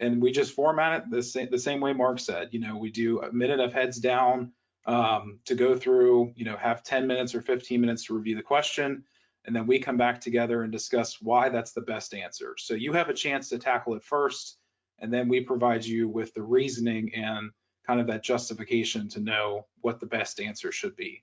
[0.00, 2.48] and we just format it the same the same way Marc said.
[2.52, 4.52] You know, we do a minute of heads down
[4.86, 6.32] um, to go through.
[6.36, 9.04] You know, have 10 minutes or 15 minutes to review the question,
[9.44, 12.54] and then we come back together and discuss why that's the best answer.
[12.58, 14.58] So you have a chance to tackle it first,
[14.98, 17.50] and then we provide you with the reasoning and
[17.86, 21.22] kind of that justification to know what the best answer should be.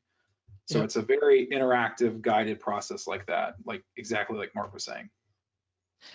[0.72, 0.86] So yeah.
[0.86, 5.10] it's a very interactive, guided process like that, like exactly like Marc was saying.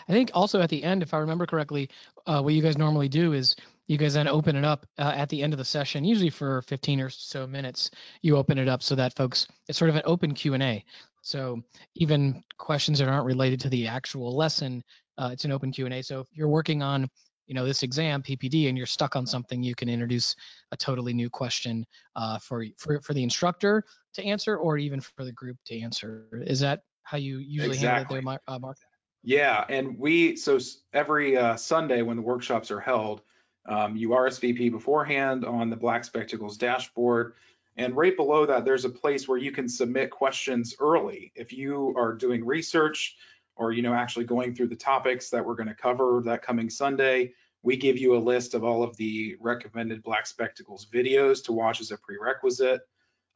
[0.09, 1.91] I think also at the end, if I remember correctly,
[2.27, 3.55] uh, what you guys normally do is
[3.87, 6.63] you guys then open it up uh, at the end of the session, usually for
[6.63, 7.91] 15 or so minutes.
[8.23, 10.85] You open it up so that folks, it's sort of an open Q and A.
[11.21, 11.63] So
[11.95, 14.83] even questions that aren't related to the actual lesson,
[15.19, 16.03] uh, it's an open Q and A.
[16.03, 17.09] So if you're working on
[17.47, 20.35] you know this exam PPD and you're stuck on something, you can introduce
[20.73, 25.25] a totally new question uh, for for for the instructor to answer, or even for
[25.25, 26.27] the group to answer.
[26.47, 28.17] Is that how you usually exactly.
[28.17, 28.79] handle it there, uh, Marc?
[29.23, 30.59] Yeah, and we so
[30.93, 33.23] every uh, Sunday when the workshops are held,
[33.69, 37.35] um, you RSVP beforehand on the Black Spectacles dashboard.
[37.79, 41.33] And right below that, there's a place where you can submit questions early.
[41.35, 43.17] If you are doing research,
[43.57, 46.71] or you know actually going through the topics that we're going to cover that coming
[46.71, 51.53] Sunday, we give you a list of all of the recommended Black Spectacles videos to
[51.53, 52.81] watch as a prerequisite.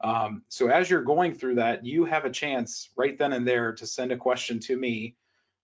[0.03, 3.73] Um, so as you're going through that, you have a chance right then and there
[3.73, 5.15] to send a question to me.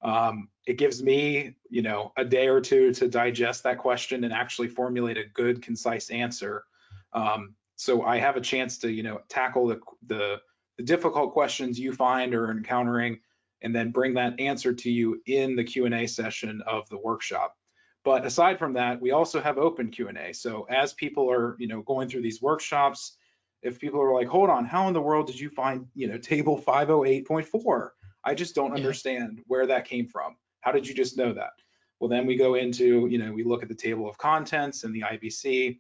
[0.04, 4.34] Um, it gives me, you know, a day or two to digest that question and
[4.34, 6.66] actually formulate a good, concise answer.
[7.14, 10.38] Um, so I have a chance to, you know, tackle the, the,
[10.78, 13.20] the difficult questions you find or encountering
[13.62, 17.56] and then bring that answer to you in the Q&A session of the workshop.
[18.04, 20.34] But aside from that, we also have open Q&A.
[20.34, 23.18] So as people are, you know, going through these workshops,
[23.62, 26.18] if people are like, hold on, how in the world did you find, you know,
[26.18, 27.90] table 508.4?
[28.24, 28.76] I just don't yeah.
[28.76, 30.38] understand where that came from.
[30.62, 31.52] How did you just know that?
[32.00, 34.94] Well, then we go into, you know, we look at the table of contents and
[34.94, 35.80] the IBC.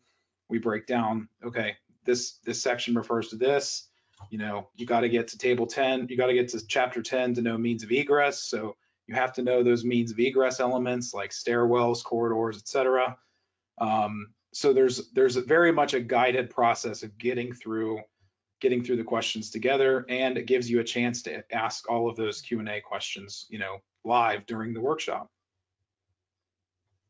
[0.50, 3.90] We break down, okay, this this section refers to this
[4.30, 7.02] you know, you got to get to table 10, you got to get to chapter
[7.02, 8.44] 10 to know means of egress.
[8.44, 8.76] So
[9.08, 13.18] you have to know those means of egress elements like stairwells, corridors, etc.
[13.80, 18.02] Um, so there's there's very much a guided process of getting through
[18.60, 22.16] getting through the questions together, and it gives you a chance to ask all of
[22.16, 25.30] those Q and A questions, you know, live during the workshop.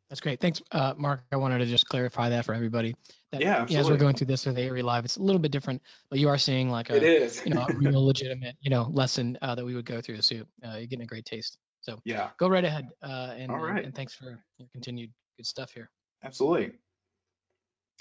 [0.10, 0.39] That's great.
[0.39, 1.22] Thanks, uh, Marc.
[1.32, 2.96] I wanted to just clarify that for everybody.
[3.32, 3.76] That, yeah, absolutely.
[3.78, 6.30] as we're going through this with ARE Live, it's a little bit different, but you
[6.30, 9.76] are seeing like a, you know, a real legitimate, you know, lesson uh, that we
[9.76, 10.22] would go through.
[10.22, 11.58] So uh, you're getting a great taste.
[11.82, 12.88] So yeah, go right ahead.
[13.04, 13.78] Uh, and, All right.
[13.78, 15.89] and, and thanks for your continued good stuff here.
[16.24, 16.72] Absolutely.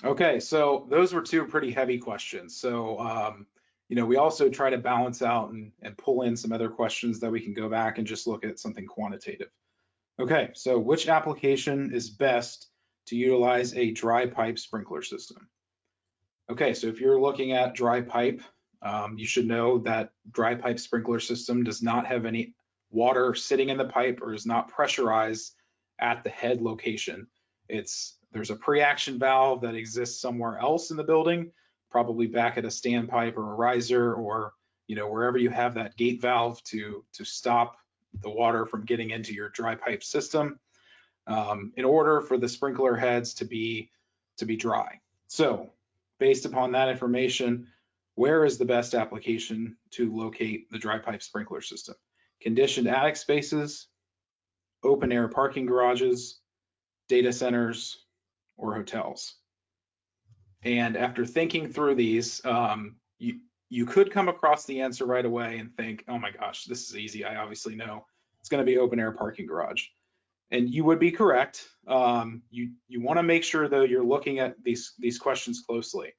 [0.05, 2.57] Okay, so those were two pretty heavy questions.
[2.57, 3.47] So, um,
[3.89, 7.21] you know, we also try to balance out and, and pull in some other questions
[7.21, 9.49] that we can go back and just look at something quantitative.
[10.19, 12.69] Okay, so which application is best
[13.07, 15.49] to utilize a dry pipe sprinkler system?
[16.51, 18.41] Okay, so if you're looking at dry pipe,
[18.83, 22.55] um, you should know that dry pipe sprinkler system does not have any
[22.91, 25.55] water sitting in the pipe or is not pressurized
[25.99, 27.27] at the head location.
[27.69, 31.51] It's there's a pre-action valve that exists somewhere else in the building,
[31.91, 34.53] probably back at a standpipe or a riser or
[34.87, 37.77] you know wherever you have that gate valve to to stop
[38.23, 40.59] the water from getting into your dry pipe system
[41.27, 43.91] um, in order for the sprinkler heads to be
[44.39, 45.01] to be dry.
[45.29, 45.71] So
[46.19, 47.69] based upon that information,
[48.15, 51.95] where is the best application to locate the dry pipe sprinkler system?
[52.41, 53.87] Conditioned attic spaces,
[54.83, 56.39] open air parking garages,
[57.09, 57.99] data centers,
[58.57, 59.35] or hotels.
[60.63, 65.59] And after thinking through these, um, you, you could come across the answer right away
[65.59, 67.25] and think, oh my gosh, this is easy.
[67.25, 68.07] I obviously know
[68.41, 69.87] it's going to be open air parking garage.
[70.53, 71.67] And you would be correct.
[71.89, 76.13] Um, you you want to make sure though you're looking at these these questions closely.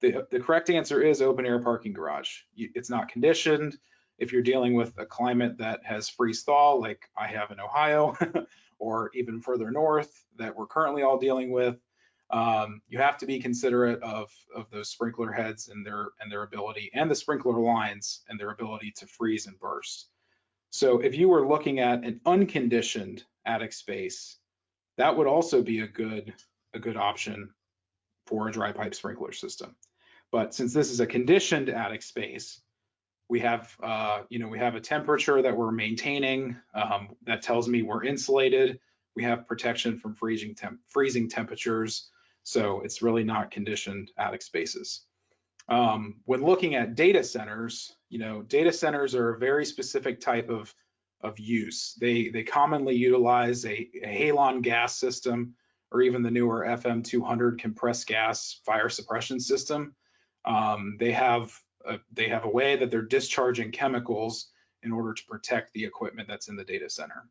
[0.00, 2.30] The, the correct answer is open air parking garage.
[2.54, 3.76] You, it's not conditioned.
[4.18, 8.16] If you're dealing with a climate that has freeze thaw, like I have in Ohio,
[8.80, 11.76] or even further north that we're currently all dealing with,
[12.30, 16.42] um, you have to be considerate of, of those sprinkler heads and their and their
[16.42, 20.08] ability and the sprinkler lines and their ability to freeze and burst.
[20.70, 24.36] So if you were looking at an unconditioned attic space,
[24.98, 26.34] that would also be a good
[26.74, 27.50] a good option
[28.26, 29.74] for a dry pipe sprinkler system.
[30.30, 32.60] But since this is a conditioned attic space,
[33.30, 37.68] we have uh, you know we have a temperature that we're maintaining um, that tells
[37.68, 38.80] me we're insulated.
[39.16, 42.10] We have protection from freezing temp freezing temperatures,
[42.42, 45.04] so it's really not conditioned attic spaces.
[45.68, 50.48] Um, when looking at data centers, you know, data centers are a very specific type
[50.48, 50.74] of,
[51.20, 51.94] of use.
[52.00, 55.54] They, they commonly utilize a, a halon gas system
[55.90, 59.94] or even the newer FM200 compressed gas fire suppression system.
[60.44, 61.52] Um, they have
[61.84, 64.50] a, they have a way that they're discharging chemicals
[64.82, 67.28] in order to protect the equipment that's in the data center.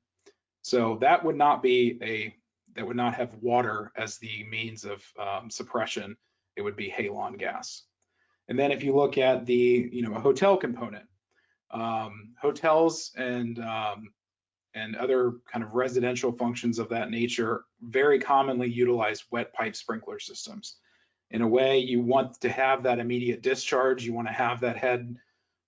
[0.62, 2.36] So that would not be a
[2.78, 6.16] that would not have water as the means of um, suppression.
[6.56, 7.84] It would be halon gas.
[8.48, 11.06] And then if you look at the, you know, a hotel component,
[11.72, 14.10] um, hotels and um,
[14.74, 20.20] and other kind of residential functions of that nature very commonly utilize wet pipe sprinkler
[20.20, 20.78] systems.
[21.32, 24.06] In a way, you want to have that immediate discharge.
[24.06, 25.18] You want to have that head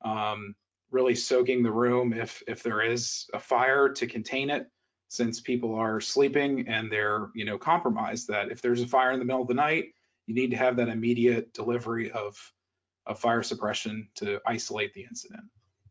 [0.06, 0.56] um,
[0.92, 4.68] really soaking the room if if there is a fire to contain it,
[5.10, 8.30] since people are sleeping and they're you know compromised.
[8.30, 9.86] That if there's a fire in the middle of the night,
[10.26, 12.38] you need to have that immediate delivery of
[13.06, 15.44] of fire suppression to isolate the incident.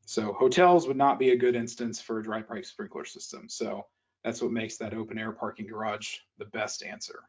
[0.06, 3.48] So hotels would not be a good instance for a dry pipe sprinkler system.
[3.48, 3.86] So
[4.24, 7.20] that's what makes that open air parking garage the best answer.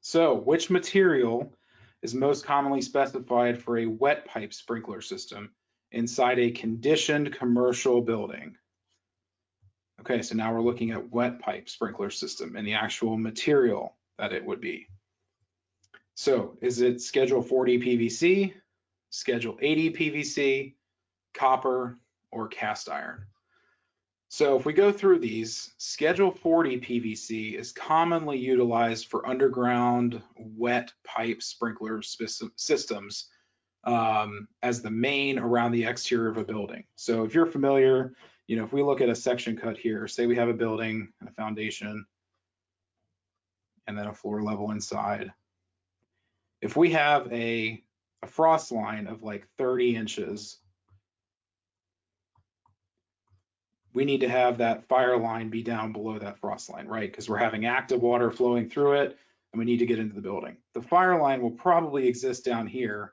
[0.00, 1.52] So which material
[2.02, 5.50] is most commonly specified for a wet pipe sprinkler system
[5.92, 8.56] inside a conditioned commercial building?
[10.00, 14.32] Okay, so now we're looking at wet pipe sprinkler system and the actual material that
[14.32, 14.88] it would be.
[16.14, 18.52] So is it schedule 40 PVC,
[19.10, 20.74] schedule 80 PVC,
[21.34, 21.98] copper,
[22.30, 23.26] or cast iron?
[24.28, 30.92] So if we go through these, schedule 40 PVC is commonly utilized for underground wet
[31.04, 33.28] pipe sprinkler systems
[33.84, 36.84] um, as the main around the exterior of a building.
[36.96, 38.14] So if you're familiar,
[38.46, 41.08] you know, if we look at a section cut here, say we have a building
[41.20, 42.06] and a foundation
[43.86, 45.32] and then a floor level inside
[46.62, 47.82] if we have a,
[48.22, 50.58] a frost line of like 30 inches,
[53.92, 57.10] we need to have that fire line be down below that frost line, right?
[57.10, 59.18] Because we're having active water flowing through it
[59.52, 60.56] and we need to get into the building.
[60.72, 63.12] The fire line will probably exist down here,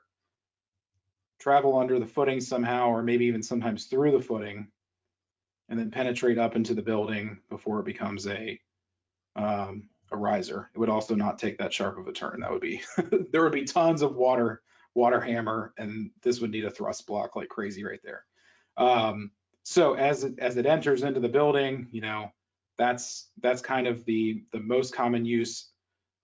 [1.40, 4.68] travel under the footing somehow, or maybe even sometimes through the footing,
[5.68, 8.60] and then penetrate up into the building before it becomes a
[9.36, 10.70] um, a riser.
[10.74, 12.40] It would also not take that sharp of a turn.
[12.40, 12.82] That would be,
[13.32, 14.62] there would be tons of water,
[14.94, 18.24] water hammer, and this would need a thrust block like crazy right there.
[18.76, 19.30] Um,
[19.62, 22.32] so as it, as it enters into the building, you know,
[22.76, 25.68] that's that's kind of the the most common use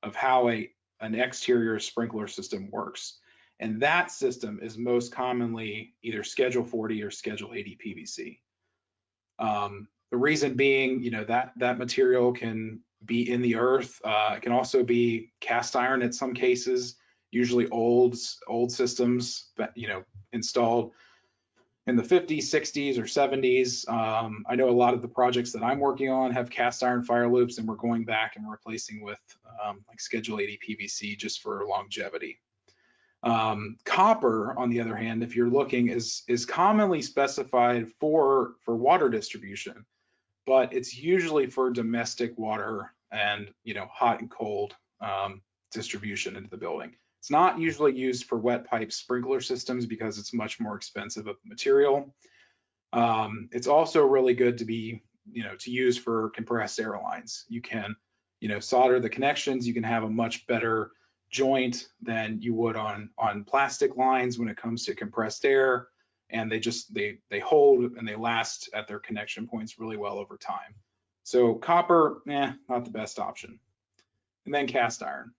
[0.03, 3.19] of how a an exterior sprinkler system works.
[3.59, 8.39] And that system is most commonly either Schedule 40 or Schedule 80 PVC.
[9.39, 14.01] Um, the reason being, you know, that that material can be in the earth.
[14.05, 16.97] Uh, it can also be cast iron in some cases,
[17.31, 20.93] usually old old systems, that, you know, installed
[21.87, 23.89] in the 50s, 60s, or 70s.
[23.89, 27.03] Um, I know a lot of the projects that I'm working on have cast iron
[27.03, 29.21] fire loops, and we're going back and replacing with
[29.65, 32.41] um, like Schedule 80 PVC just for longevity.
[33.27, 38.77] Um, copper, on the other hand, if you're looking, is is commonly specified for for
[38.77, 39.85] water distribution
[40.47, 46.49] but it's usually for domestic water and you know hot and cold um, distribution into
[46.49, 46.95] the building.
[47.21, 51.37] It's not usually used for wet pipe sprinkler systems because it's much more expensive of
[51.45, 52.15] material.
[52.93, 57.45] Um, it's also really good to be you know to use for compressed air lines.
[57.49, 57.97] You can
[58.41, 59.67] you know solder the connections.
[59.67, 60.93] You can have a much better
[61.31, 65.89] joint than you would on on plastic lines when it comes to compressed air
[66.31, 70.19] and they just they they hold and they last at their connection points really well
[70.19, 70.75] over time.
[71.23, 73.59] So copper, eh, not the best option.
[74.45, 75.33] And then cast iron.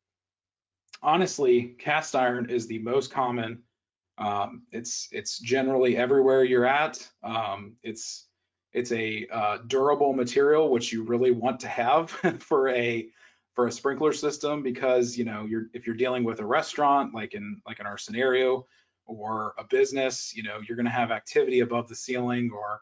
[1.01, 3.63] Honestly, cast iron is the most common.
[4.17, 7.07] Um, it's it's generally everywhere you're at.
[7.23, 8.25] Um, it's
[8.73, 13.07] it's a uh, durable material which you really want to have for a
[13.57, 17.33] for a sprinkler system because you know you're if you're dealing with a restaurant like
[17.33, 18.67] in like in our scenario
[19.07, 22.81] or a business, you know, you're going to have activity above the ceiling or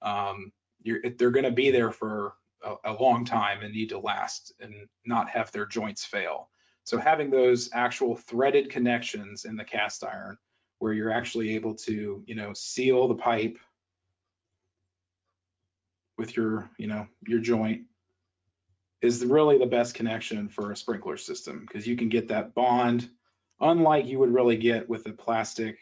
[0.00, 0.50] um,
[0.82, 4.72] they're going to be there for a, a, long time and need to last and
[5.04, 6.48] not have their joints fail.
[6.84, 10.38] So having those actual threaded connections in the cast iron
[10.78, 13.58] where you're actually able to, you know, seal the pipe
[16.16, 17.82] with your, you know, your joint
[19.04, 23.08] is really the best connection for a sprinkler system because you can get that bond
[23.60, 25.78] unlike you would really get with a plastic,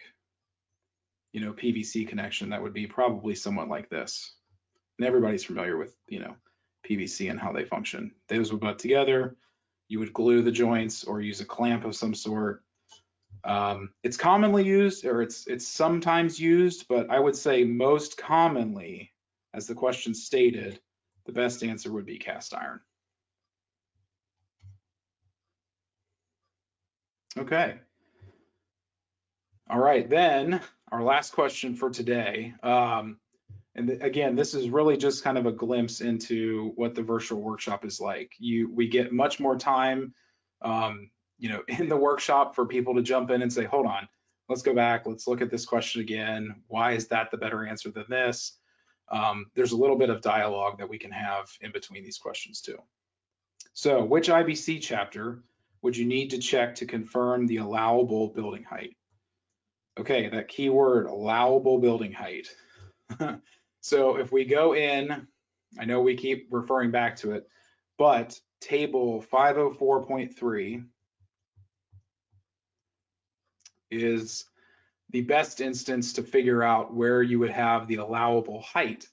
[1.33, 4.35] you know, PVC connection that would be probably somewhat like this.
[4.99, 6.37] And everybody's familiar with, you know,
[6.89, 8.13] PVC and how they function.
[8.29, 9.37] Those would butt together.
[9.89, 12.63] You would glue the joints or use a clamp of some sort.
[13.45, 19.13] Um, it's commonly used or it's it's sometimes used, but I would say most commonly,
[19.53, 20.79] as the question stated,
[21.27, 22.81] the best answer would be cast iron.
[27.39, 27.77] Okay.
[29.71, 30.61] All right, then
[30.91, 32.53] our last question for today.
[32.63, 33.19] Um,
[33.75, 37.41] and th again, this is really just kind of a glimpse into what the virtual
[37.41, 38.33] workshop is like.
[38.39, 40.13] You, we get much more time,
[40.61, 44.09] um, you know, in the workshop for people to jump in and say, hold on,
[44.51, 46.57] let's go back, let's look at this question again.
[46.69, 48.59] Why is that the better answer than this?
[49.11, 52.61] Um, there's a little bit of dialogue that we can have in between these questions
[52.61, 52.79] too.
[53.73, 55.43] So which IBC chapter
[55.83, 58.97] would you need to check to confirm the allowable building height?
[59.99, 62.49] Okay, that keyword allowable building height.
[63.81, 65.27] so if we go in,
[65.79, 67.47] I know we keep referring back to it,
[67.99, 70.85] but table 504.3
[73.91, 74.45] is
[75.11, 79.07] the best instance to figure out where you would have the allowable height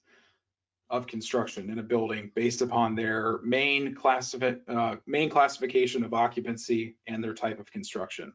[0.89, 6.95] of construction in a building based upon their main, classifi uh, main classification of occupancy
[7.07, 8.33] and their type of construction.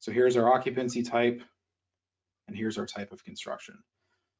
[0.00, 1.42] So here's our occupancy type,
[2.48, 3.78] and here's our type of construction.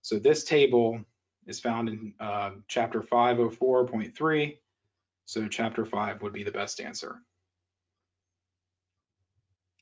[0.02, 1.00] So this table
[1.46, 4.59] is found in uh, chapter 504.3.
[5.24, 7.22] So chapter 5 would be the best answer.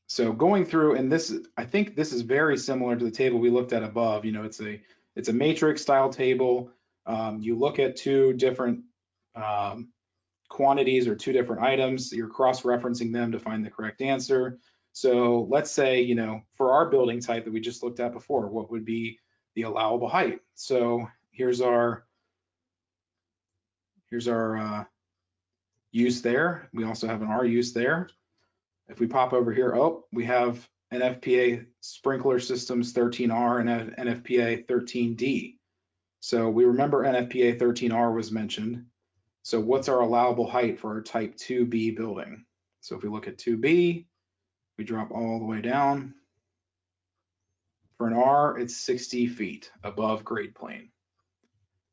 [0.06, 3.50] So going through, and this, I think this is very similar to the table we
[3.50, 4.24] looked at above.
[4.24, 4.80] You know, it's a
[5.16, 6.70] it's a matrix style table
[7.06, 8.80] um, you look at two different
[9.34, 9.88] um,
[10.48, 14.58] quantities or two different items, you're cross-referencing them to find the correct answer.
[14.92, 18.48] So let's say, you know, for our building type that we just looked at before,
[18.48, 19.18] what would be
[19.54, 20.40] the allowable height?
[20.54, 22.04] So here's our
[24.08, 24.84] here's our uh,
[25.90, 26.68] use there.
[26.72, 28.08] We also have an R use there.
[28.88, 35.56] If we pop over here, oh, we have NFPA sprinkler systems 13R and NFPA 13D.
[36.24, 38.86] So we remember NFPA 13R was mentioned.
[39.42, 42.46] So what's our allowable height for our type 2B building?
[42.80, 44.06] So if we look at 2B,
[44.78, 46.14] we drop all the way down.
[47.98, 50.88] For an R, it's 60 feet above grade plane.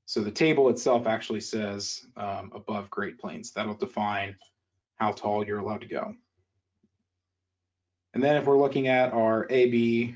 [0.06, 3.52] So the table itself actually says um, above grade planes.
[3.52, 4.38] That'll define
[4.96, 6.16] how tall you're allowed to go.
[8.14, 10.16] And then if we're looking at our A, B,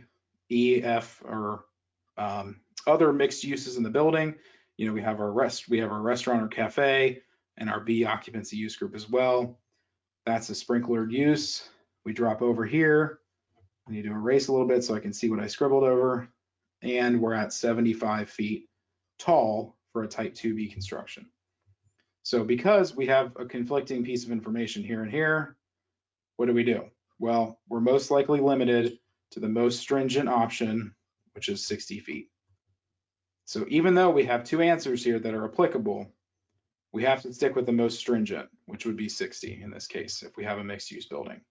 [0.49, 1.65] E, F, or
[2.17, 4.35] um, other mixed uses in the building.
[4.77, 7.21] You know, we have our rest, we have our restaurant or cafe
[7.57, 9.59] and our B occupancy use group as well.
[10.25, 11.67] That's a sprinklered use.
[12.03, 13.19] We drop over here.
[13.87, 16.27] I need to erase a little bit so I can see what I scribbled over.
[16.81, 18.67] And we're at 75 feet
[19.19, 21.27] tall for a type 2B construction.
[22.23, 25.55] So because we have a conflicting piece of information here and here,
[26.37, 26.85] what do we do?
[27.19, 28.97] Well, we're most likely limited
[29.31, 30.95] to the most stringent option,
[31.33, 32.29] which is 60 feet.
[33.45, 36.11] So even though we have two answers here that are applicable,
[36.91, 40.23] we have to stick with the most stringent, which would be 60 in this case,
[40.23, 41.41] if we have a mixed use building.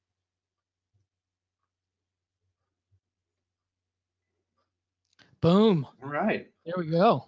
[5.41, 5.87] Boom.
[6.03, 6.49] All right.
[6.65, 7.27] There we go.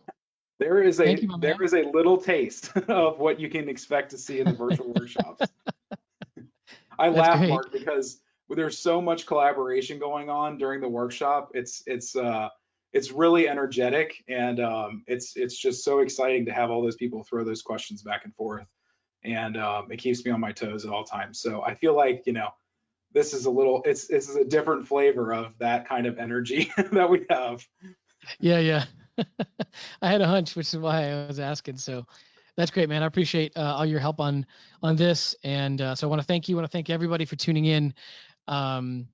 [0.58, 4.18] There is a you, there is a little taste of what you can expect to
[4.18, 5.46] see in the virtual workshops.
[6.98, 7.50] I That's laugh, great.
[7.50, 11.50] Marc, because there's so much collaboration going on during the workshop.
[11.52, 12.48] It's it's uh
[12.96, 17.22] it's really energetic and um, it's it's just so exciting to have all those people
[17.22, 18.66] throw those questions back and forth.
[19.22, 21.40] And um, it keeps me on my toes at all times.
[21.40, 22.48] So i feel like you know
[23.12, 26.72] this is a little it's this is a different flavor of that kind of energy
[26.92, 27.62] that we have.
[28.40, 28.84] Yeah yeah.
[30.02, 31.76] I had a hunch which is why i was asking.
[31.76, 32.06] So
[32.56, 33.02] that's great man.
[33.02, 34.46] I appreciate uh, all your help on
[34.82, 35.36] on this.
[35.44, 37.66] And uh, so i want to thank you I want to thank everybody for tuning
[37.66, 37.92] in.
[38.48, 39.08] Um,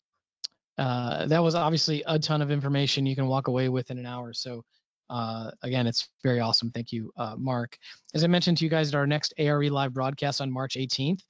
[0.78, 4.06] uh, that was obviously a ton of information you can walk away with in an
[4.06, 4.32] hour.
[4.32, 4.64] So
[5.10, 6.70] uh, again, it's very awesome.
[6.70, 7.76] Thank you, uh, Marc.
[8.14, 11.20] As I mentioned to you guys at our next ARE live broadcast on March 18th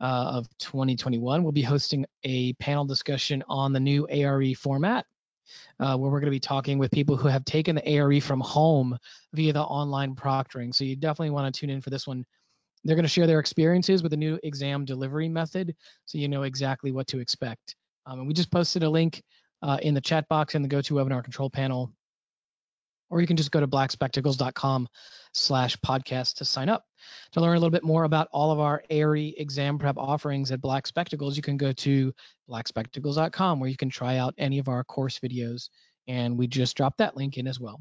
[0.00, 5.04] uh, of 2021, we'll be hosting a panel discussion on the new ARE format.
[5.78, 8.40] Uh, where we're going to be talking with people who have taken the ARE from
[8.40, 8.96] home
[9.34, 10.74] via the online proctoring.
[10.74, 12.24] So you definitely want to tune in for this one.
[12.82, 15.76] They're going to share their experiences with the new exam delivery method,
[16.06, 17.76] so you know exactly what to expect.
[18.06, 19.22] Um, and we just posted a link
[19.62, 21.92] uh, in the chat box in the GoToWebinar control panel,
[23.10, 24.88] or you can just go to blackspectacles.com
[25.32, 26.84] slash podcast to sign up.
[27.32, 30.60] To learn a little bit more about all of our ARE exam prep offerings at
[30.60, 32.12] Black Spectacles, you can go to
[32.48, 35.68] blackspectacles.com where you can try out any of our course videos.
[36.06, 37.80] And we just dropped that link in as well.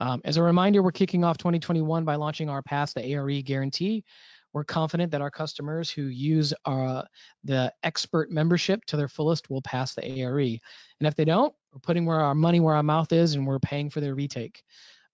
[0.00, 4.04] Um, as a reminder, we're kicking off 2021 by launching our Pass the ARE guarantee.
[4.52, 7.02] We're confident that our customers who use our, uh,
[7.44, 10.38] the expert membership to their fullest will pass the ARE.
[10.38, 10.58] And
[11.00, 13.90] if they don't, we're putting where our money where our mouth is and we're paying
[13.90, 14.62] for their retake.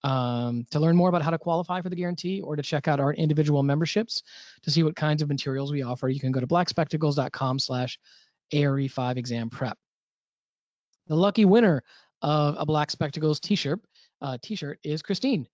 [0.05, 3.01] Um, to learn more about how to qualify for the guarantee or to check out
[3.01, 4.22] our individual memberships
[4.62, 7.99] to see what kinds of materials we offer, you can go to blackspectacles.com slash
[8.53, 9.76] ARE5 exam prep.
[11.09, 11.82] The lucky winner
[12.22, 13.80] of a Black Spectacles t-shirt
[14.20, 15.47] uh, t-shirt is Christine.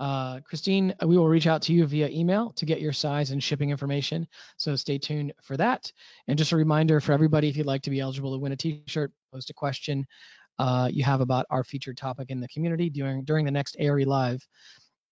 [0.00, 3.42] Uh, Christine, we will reach out to you via email to get your size and
[3.42, 4.26] shipping information.
[4.56, 5.92] So stay tuned for that.
[6.26, 8.56] And just a reminder for everybody, if you'd like to be eligible to win a
[8.56, 10.06] t-shirt, post a question
[10.58, 14.04] uh, you have about our featured topic in the community during during the next ARE
[14.04, 14.46] Live.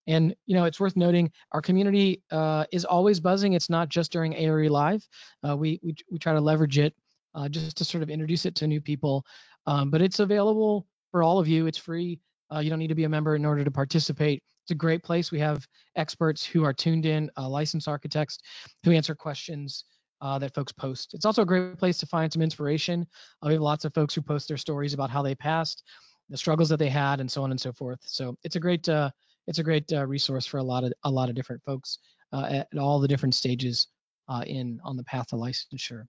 [0.06, 3.54] And you know, it's worth noting our community uh, is always buzzing.
[3.54, 5.06] It's not just during ARE Live.
[5.46, 6.94] Uh, we, we we try to leverage it
[7.34, 9.24] uh, just to sort of introduce it to new people.
[9.66, 11.66] Um, but it's available for all of you.
[11.66, 12.20] It's free.
[12.54, 14.42] Uh, you don't need to be a member in order to participate.
[14.68, 15.32] It's a great place.
[15.32, 15.66] We have
[15.96, 18.38] experts who are tuned in, uh, licensed architects
[18.84, 19.82] who answer questions
[20.20, 21.14] uh, that folks post.
[21.14, 23.06] It's also a great place to find some inspiration.
[23.42, 25.84] Uh, we have lots of folks who post their stories about how they passed,
[26.28, 28.00] the struggles that they had, and so on and so forth.
[28.02, 29.10] So it's a great uh,
[29.46, 31.98] it's a great uh, resource for a lot of a lot of different folks
[32.34, 33.86] uh, at, all the different stages
[34.28, 36.04] uh, in on the path to licensure.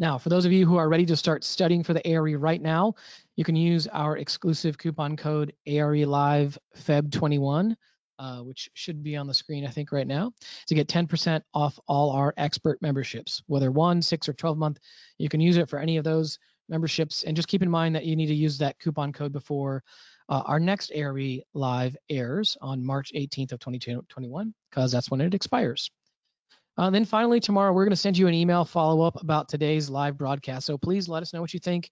[0.00, 2.62] Now, for those of you who are ready to start studying for the ARE right
[2.62, 2.94] now,
[3.36, 7.76] you can use our exclusive coupon code ARE Live Feb 21,
[8.18, 10.32] uh, which should be on the screen, I think, right now,
[10.68, 14.78] to get 10% off all our expert memberships, whether one, six, or 12 month.
[15.18, 16.38] You can use it for any of those
[16.70, 17.24] memberships.
[17.24, 19.84] And just keep in mind that you need to use that coupon code before
[20.30, 25.34] uh, our next ARE Live airs on March 18th of 2021, because that's when it
[25.34, 25.90] expires.
[26.80, 29.90] Uh, then finally, tomorrow, we're going to send you an email follow up about today's
[29.90, 30.64] live broadcast.
[30.64, 31.90] So please let us know what you think.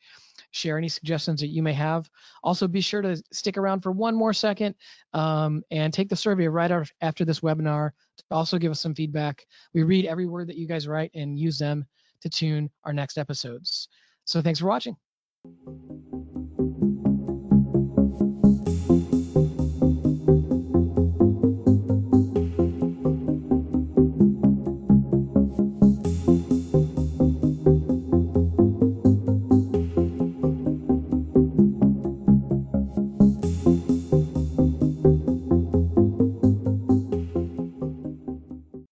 [0.53, 2.09] Share any suggestions that you may have.
[2.43, 4.75] Also, be sure to stick around for one more second
[5.13, 6.73] um, and take the survey right
[7.03, 9.45] after this webinar to also give us some feedback.
[9.75, 11.87] We read every word that you guys write and use them
[12.23, 13.91] to tune our next episodes.
[14.25, 14.97] So thanks for watching.